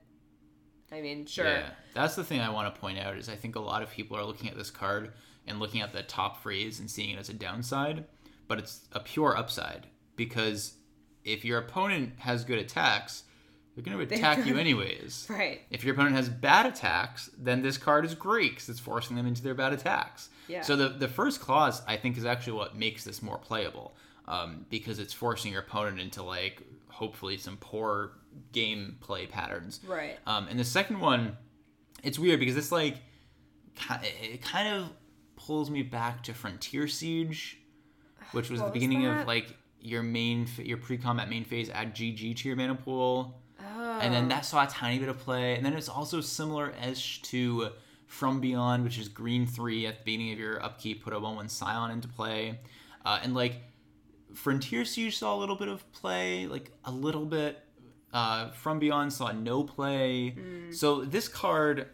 I 0.92 1.00
mean, 1.00 1.24
sure. 1.24 1.46
Yeah, 1.46 1.70
that's 1.94 2.14
the 2.14 2.24
thing 2.24 2.42
I 2.42 2.50
want 2.50 2.74
to 2.74 2.78
point 2.78 2.98
out 2.98 3.16
is 3.16 3.30
I 3.30 3.36
think 3.36 3.56
a 3.56 3.60
lot 3.60 3.82
of 3.82 3.90
people 3.90 4.18
are 4.18 4.24
looking 4.24 4.50
at 4.50 4.54
this 4.54 4.70
card 4.70 5.14
and 5.46 5.60
looking 5.60 5.80
at 5.80 5.94
the 5.94 6.02
top 6.02 6.42
phrase 6.42 6.78
and 6.78 6.90
seeing 6.90 7.08
it 7.08 7.18
as 7.18 7.30
a 7.30 7.32
downside, 7.32 8.04
but 8.46 8.58
it's 8.58 8.86
a 8.92 9.00
pure 9.00 9.34
upside 9.34 9.86
because 10.14 10.74
if 11.24 11.42
your 11.42 11.56
opponent 11.56 12.12
has 12.18 12.44
good 12.44 12.58
attacks, 12.58 13.22
they're 13.74 13.82
going 13.82 13.96
to 14.06 14.14
attack 14.14 14.44
you 14.44 14.58
anyways. 14.58 15.26
Right. 15.30 15.62
If 15.70 15.84
your 15.84 15.94
opponent 15.94 16.16
has 16.16 16.28
bad 16.28 16.66
attacks, 16.66 17.30
then 17.38 17.62
this 17.62 17.78
card 17.78 18.04
is 18.04 18.14
great 18.14 18.50
because 18.50 18.68
it's 18.68 18.78
forcing 18.78 19.16
them 19.16 19.26
into 19.26 19.42
their 19.42 19.54
bad 19.54 19.72
attacks. 19.72 20.28
Yeah. 20.48 20.60
So 20.60 20.76
the 20.76 20.90
the 20.90 21.08
first 21.08 21.40
clause 21.40 21.80
I 21.88 21.96
think 21.96 22.18
is 22.18 22.26
actually 22.26 22.58
what 22.58 22.76
makes 22.76 23.04
this 23.04 23.22
more 23.22 23.38
playable, 23.38 23.96
um, 24.26 24.66
because 24.70 24.98
it's 24.98 25.12
forcing 25.12 25.52
your 25.52 25.62
opponent 25.62 26.00
into 26.00 26.22
like 26.22 26.62
hopefully 26.88 27.36
some 27.36 27.56
poor 27.58 28.12
gameplay 28.52 29.28
patterns. 29.28 29.80
Right. 29.86 30.18
Um, 30.26 30.48
and 30.48 30.58
the 30.58 30.64
second 30.64 31.00
one, 31.00 31.36
it's 32.02 32.18
weird 32.18 32.40
because 32.40 32.56
it's 32.56 32.72
like 32.72 32.96
it 34.02 34.42
kind 34.42 34.74
of 34.76 34.90
pulls 35.36 35.70
me 35.70 35.82
back 35.82 36.22
to 36.24 36.34
Frontier 36.34 36.88
Siege, 36.88 37.58
which 38.32 38.50
was 38.50 38.60
What 38.60 38.66
the 38.66 38.72
was 38.72 38.80
beginning 38.80 39.06
of 39.06 39.26
like 39.26 39.56
your 39.80 40.02
main 40.02 40.46
your 40.58 40.78
pre-combat 40.78 41.28
main 41.28 41.44
phase. 41.44 41.68
Add 41.70 41.94
GG 41.94 42.36
to 42.38 42.48
your 42.48 42.56
mana 42.56 42.74
pool 42.74 43.40
Oh. 43.76 43.98
and 44.02 44.12
then 44.12 44.28
that 44.28 44.44
saw 44.44 44.64
a 44.64 44.66
tiny 44.66 44.98
bit 44.98 45.08
of 45.08 45.16
play 45.18 45.54
and 45.54 45.64
then 45.64 45.72
it's 45.72 45.88
also 45.88 46.20
similar 46.20 46.74
as 46.82 47.18
to 47.18 47.70
from 48.06 48.40
beyond 48.40 48.84
which 48.84 48.98
is 48.98 49.08
green 49.08 49.46
three 49.46 49.86
at 49.86 49.98
the 49.98 50.04
beginning 50.04 50.32
of 50.32 50.38
your 50.38 50.62
upkeep 50.62 51.02
put 51.04 51.12
a 51.14 51.18
one 51.18 51.36
one 51.36 51.48
scion 51.48 51.90
into 51.90 52.08
play 52.08 52.58
uh, 53.06 53.20
and 53.22 53.32
like 53.32 53.62
frontier 54.34 54.84
siege 54.84 55.16
saw 55.18 55.34
a 55.34 55.38
little 55.38 55.56
bit 55.56 55.68
of 55.68 55.90
play 55.92 56.46
like 56.46 56.70
a 56.84 56.90
little 56.90 57.24
bit 57.26 57.60
Uh, 58.12 58.50
From 58.50 58.78
Beyond 58.78 59.12
saw 59.12 59.32
no 59.32 59.64
play. 59.64 60.34
So 60.70 61.04
this 61.04 61.26
card, 61.26 61.88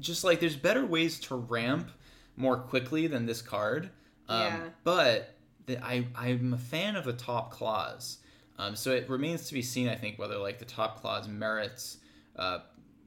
just 0.00 0.24
like 0.24 0.40
there's 0.40 0.56
better 0.56 0.84
ways 0.84 1.20
to 1.20 1.36
ramp 1.36 1.90
more 2.36 2.56
quickly 2.56 3.06
than 3.06 3.26
this 3.26 3.40
card. 3.42 3.90
Um, 4.28 4.40
Yeah. 4.42 4.60
But 4.82 5.36
the, 5.66 5.78
I 5.84 6.06
I'm 6.16 6.54
a 6.54 6.58
fan 6.58 6.96
of 6.96 7.04
the 7.04 7.12
top 7.12 7.52
clause. 7.52 8.18
Um, 8.58 8.74
so 8.76 8.90
it 8.92 9.08
remains 9.08 9.46
to 9.48 9.54
be 9.54 9.62
seen, 9.62 9.88
I 9.88 9.94
think, 9.96 10.18
whether 10.18 10.38
like 10.38 10.58
the 10.58 10.64
top 10.64 11.00
clause 11.00 11.28
merits 11.28 11.98
uh, 12.36 12.58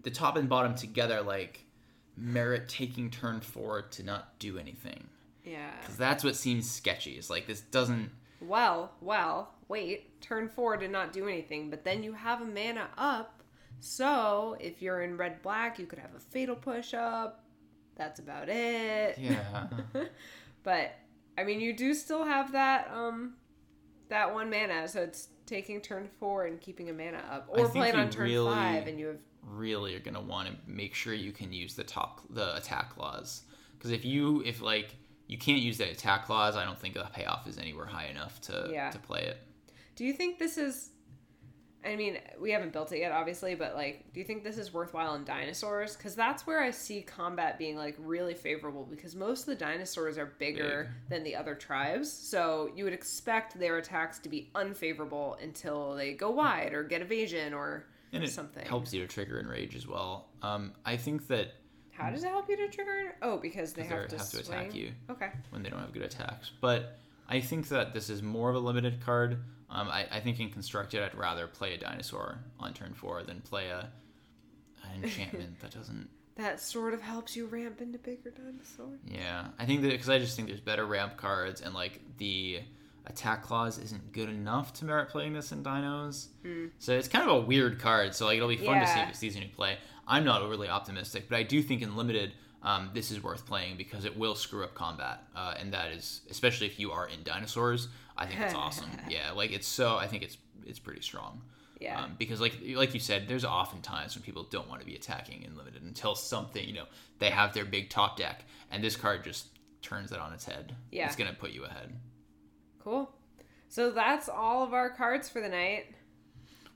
the 0.04 0.12
top 0.12 0.38
and 0.38 0.48
bottom 0.48 0.74
together, 0.76 1.22
like 1.22 1.66
merit 2.16 2.70
taking 2.70 3.10
turn 3.10 3.42
four 3.42 3.82
to 3.82 4.04
not 4.04 4.40
do 4.40 4.58
anything. 4.58 5.08
Yeah. 5.44 5.72
Because 5.82 5.98
that's 5.98 6.24
what 6.24 6.36
seems 6.38 6.70
sketchy. 6.70 7.12
It's 7.18 7.30
like 7.30 7.46
this 7.46 7.62
doesn't. 7.62 8.10
Well, 8.42 8.92
well, 9.02 9.54
wait. 9.68 10.22
Turn 10.22 10.50
four 10.50 10.78
did 10.78 10.92
not 10.92 11.14
do 11.14 11.28
anything, 11.28 11.70
but 11.70 11.84
then 11.84 12.04
you 12.04 12.14
have 12.14 12.42
a 12.42 12.46
mana 12.46 12.90
up. 12.98 13.44
So 13.80 14.58
if 14.60 14.82
you're 14.82 15.02
in 15.02 15.18
red 15.18 15.42
black, 15.42 15.80
you 15.80 15.86
could 15.86 16.00
have 16.00 16.16
a 16.16 16.20
fatal 16.20 16.56
push 16.56 16.94
up. 16.94 17.44
That's 17.96 18.20
about 18.20 18.50
it. 18.50 19.18
Yeah. 19.18 19.68
but 20.64 20.92
I 21.38 21.44
mean, 21.44 21.60
you 21.60 21.74
do 21.74 21.94
still 21.94 22.24
have 22.24 22.52
that 22.52 22.92
um 22.94 23.34
that 24.10 24.34
one 24.34 24.50
mana, 24.50 24.88
so 24.88 25.02
it's 25.02 25.30
taking 25.46 25.82
turn 25.82 26.08
four 26.20 26.46
and 26.46 26.62
keeping 26.62 26.90
a 26.90 26.94
mana 26.94 27.24
up, 27.30 27.48
or 27.50 27.68
playing 27.70 27.96
on 27.96 28.10
turn 28.10 28.26
really- 28.26 28.54
five, 28.54 28.88
and 28.88 29.00
you 29.00 29.08
have 29.08 29.18
really 29.44 29.96
are 29.96 30.00
gonna 30.00 30.22
want 30.22 30.50
to 30.50 30.54
make 30.68 30.94
sure 30.94 31.14
you 31.14 31.32
can 31.32 31.54
use 31.54 31.74
the 31.74 31.84
top 31.84 32.22
the 32.32 32.56
attack 32.58 32.90
clause 32.90 33.44
because 33.78 33.92
if 33.92 34.04
you 34.04 34.44
if 34.46 34.62
like 34.62 34.96
you 35.28 35.38
can't 35.38 35.62
use 35.62 35.78
the 35.78 35.90
attack 35.90 36.26
clause, 36.26 36.56
I 36.56 36.64
don't 36.66 36.80
think 36.80 36.94
the 36.94 37.04
payoff 37.14 37.48
is 37.48 37.58
anywhere 37.58 37.86
high 37.86 38.06
enough 38.08 38.40
to 38.42 38.70
Yeah. 38.72 38.90
to 38.92 39.00
play 39.00 39.22
it. 39.24 39.38
Do 39.96 40.06
you 40.06 40.14
think 40.14 40.40
this 40.40 40.58
is? 40.58 40.90
I 41.86 41.96
mean, 41.96 42.18
we 42.42 42.52
haven't 42.52 42.74
built 42.74 42.92
it 42.92 43.00
yet, 43.00 43.12
obviously, 43.14 43.56
but 43.56 43.74
like, 43.76 44.12
do 44.12 44.20
you 44.20 44.26
think 44.26 44.44
this 44.44 44.58
is 44.58 44.74
worthwhile 44.74 45.14
in 45.16 45.24
dinosaurs? 45.24 45.96
Because 45.96 46.16
that's 46.16 46.46
where 46.46 46.60
I 46.62 46.72
see 46.72 47.02
combat 47.02 47.58
being 47.58 47.78
like 47.78 47.96
really 48.00 48.34
favorable 48.34 48.84
because 48.90 49.16
most 49.16 49.42
of 49.42 49.46
the 49.46 49.56
dinosaurs 49.56 50.18
are 50.18 50.26
bigger 50.38 50.92
than 51.08 51.24
the 51.24 51.36
other 51.36 51.56
tribes, 51.56 52.12
so 52.12 52.72
you 52.76 52.84
would 52.84 52.94
expect 52.94 53.58
their 53.58 53.78
attacks 53.78 54.20
to 54.20 54.28
be 54.30 54.50
unfavorable 54.56 55.38
until 55.42 55.94
they 55.96 56.14
go 56.14 56.30
wide 56.32 56.74
or 56.74 56.84
get 56.84 57.02
evasion 57.02 57.54
or 57.54 57.86
And 58.12 58.24
it 58.24 58.32
something. 58.32 58.66
helps 58.66 58.94
you 58.94 59.02
to 59.02 59.08
trigger 59.08 59.40
enrage 59.40 59.76
as 59.76 59.88
well. 59.88 60.30
Um, 60.42 60.74
I 60.84 60.98
think 60.98 61.28
that 61.28 61.54
How 61.98 62.10
does 62.12 62.24
it 62.24 62.28
help 62.30 62.48
you 62.50 62.58
to 62.58 62.68
trigger? 62.68 63.16
Oh, 63.22 63.38
because 63.38 63.74
they 63.74 63.84
have, 63.84 64.08
to, 64.10 64.18
have 64.18 64.30
to 64.30 64.40
attack 64.40 64.76
you. 64.76 64.92
Okay. 65.10 65.30
when 65.50 65.64
they 65.64 65.70
don't 65.70 65.80
have 65.80 65.94
good 65.94 66.04
attacks. 66.04 66.52
But 66.62 66.98
I 67.28 67.40
think 67.40 67.70
that 67.70 67.94
this 67.94 68.10
is 68.10 68.22
more 68.22 68.50
of 68.50 68.56
a 68.56 68.60
limited 68.60 69.02
card. 69.04 69.40
Um, 69.70 69.90
I, 69.90 70.06
I 70.12 70.20
think 70.20 70.40
in 70.40 70.50
constructed, 70.50 71.02
I'd 71.04 71.16
rather 71.16 71.48
play 71.48 71.74
a 71.74 71.78
dinosaur 71.78 72.40
on 72.60 72.74
turn 72.74 72.94
four 72.94 73.24
than 73.24 73.42
play 73.42 73.70
a 73.70 73.90
an 74.96 75.04
enchantment 75.04 75.60
that 75.60 75.72
doesn't. 75.72 76.08
That 76.36 76.62
sort 76.62 76.94
of 76.94 77.02
helps 77.02 77.36
you 77.36 77.48
ramp 77.48 77.82
into 77.82 77.98
bigger 77.98 78.30
dinosaurs. 78.30 79.00
Yeah, 79.08 79.48
I 79.58 79.66
think 79.66 79.82
that 79.82 79.90
because 79.90 80.10
I 80.10 80.20
just 80.20 80.36
think 80.36 80.48
there's 80.48 80.62
better 80.62 80.86
ramp 80.86 81.18
cards 81.18 81.62
and 81.62 81.74
like 81.74 82.00
the 82.20 82.60
attack 83.08 83.42
clause 83.42 83.80
isn't 83.80 84.12
good 84.12 84.30
enough 84.30 84.72
to 84.74 84.86
merit 84.86 85.10
playing 85.10 85.34
this 85.34 85.52
in 85.52 85.64
dinos. 85.64 86.28
So 86.78 86.94
it's 86.94 87.08
kind 87.08 87.28
of 87.28 87.36
a 87.36 87.40
weird 87.42 87.80
card. 87.80 88.14
So 88.14 88.26
like 88.28 88.38
it'll 88.38 88.50
be 88.50 88.58
fun 88.58 88.80
to 88.80 88.86
see 88.88 88.94
Yeah. 88.98 89.04
if 89.06 89.10
it's 89.10 89.24
easy 89.24 89.40
to 89.42 89.48
play. 89.48 89.78
I'm 90.08 90.24
not 90.24 90.42
overly 90.42 90.70
optimistic, 90.70 91.28
but 91.30 91.38
I 91.38 91.44
do 91.44 91.62
think 91.62 91.82
in 91.82 91.96
limited. 91.96 92.34
Um, 92.64 92.90
this 92.94 93.12
is 93.12 93.22
worth 93.22 93.46
playing 93.46 93.78
because 93.78 94.04
it 94.04 94.18
will 94.18 94.34
screw 94.34 94.64
up 94.64 94.74
combat, 94.74 95.22
uh, 95.36 95.54
and 95.60 95.72
that 95.74 95.92
is 95.92 96.22
especially 96.30 96.66
if 96.68 96.80
you 96.80 96.92
are 96.92 97.08
in 97.08 97.22
dinosaurs. 97.24 97.88
I 98.18 98.26
think 98.26 98.40
it's 98.42 98.56
awesome. 98.56 98.90
Yeah, 99.10 99.32
like 99.32 99.52
it's 99.52 99.68
so. 99.68 99.96
I 99.98 100.08
think 100.08 100.24
it's 100.24 100.38
it's 100.66 100.80
pretty 100.80 101.02
strong. 101.02 101.42
Yeah. 101.80 102.02
Um, 102.02 102.16
because 102.18 102.42
like 102.42 102.58
like 102.76 102.94
you 102.96 103.00
said, 103.00 103.28
there's 103.28 103.46
often 103.46 103.82
times 103.82 104.16
when 104.16 104.24
people 104.24 104.44
don't 104.50 104.68
want 104.68 104.82
to 104.82 104.88
be 104.88 104.96
attacking 104.96 105.44
in 105.44 105.56
limited 105.56 105.84
until 105.84 106.16
something 106.16 106.68
you 106.68 106.74
know 106.74 106.86
they 107.20 107.30
have 107.30 107.54
their 107.54 107.66
big 107.66 107.90
top 107.90 108.18
deck, 108.18 108.44
and 108.72 108.84
this 108.84 108.96
card 108.96 109.24
just 109.24 109.48
turns 109.84 110.10
that 110.10 110.20
on 110.20 110.34
its 110.34 110.44
head. 110.46 110.76
Yeah. 110.92 111.06
it's 111.06 111.16
gonna 111.16 111.34
put 111.34 111.52
you 111.52 111.66
ahead. 111.66 111.94
Cool. 112.84 113.12
So 113.70 113.92
that's 113.92 114.30
all 114.30 114.64
of 114.64 114.74
our 114.74 114.90
cards 114.90 115.30
for 115.30 115.42
the 115.42 115.50
night. 115.50 115.94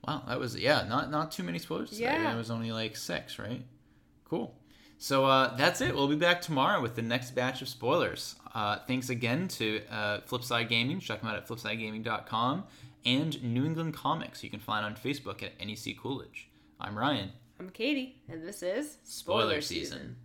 Wow, 0.08 0.24
that 0.28 0.40
was 0.40 0.56
yeah, 0.56 0.86
not 0.88 1.12
not 1.12 1.32
too 1.32 1.44
many 1.44 1.60
spoilers. 1.60 1.92
Today. 1.92 2.04
Yeah. 2.04 2.34
it 2.34 2.38
was 2.38 2.50
only 2.50 2.72
like 2.72 2.96
six, 2.96 3.38
right? 3.38 3.64
Cool. 4.26 4.56
So 4.98 5.26
uh, 5.26 5.56
that's 5.56 5.82
it. 5.82 5.96
We'll 5.96 6.08
be 6.08 6.16
back 6.16 6.42
tomorrow 6.42 6.82
with 6.82 6.96
the 6.96 7.02
next 7.02 7.32
batch 7.32 7.62
of 7.62 7.68
spoilers. 7.68 8.36
Uh, 8.54 8.78
thanks 8.88 9.10
again 9.10 9.48
to 9.48 9.82
uh, 9.90 10.22
Flipside 10.22 10.70
Gaming. 10.70 11.00
Check 11.00 11.22
them 11.22 11.30
out 11.30 11.38
at 11.38 11.48
flipsidegaming.com 11.48 12.64
and 13.06 13.44
New 13.44 13.66
England 13.66 13.96
Comics. 13.96 14.44
You 14.44 14.50
can 14.50 14.60
find 14.60 14.86
on 14.86 14.96
Facebook 14.96 15.42
at 15.42 15.54
NEC 15.60 15.98
Coolidge. 16.00 16.50
I'm 16.80 16.98
Ryan. 16.98 17.32
I'm 17.60 17.70
Katie, 17.70 18.22
and 18.30 18.44
this 18.44 18.64
is 18.64 18.98
Spoiler 19.04 19.62
season. 19.62 20.18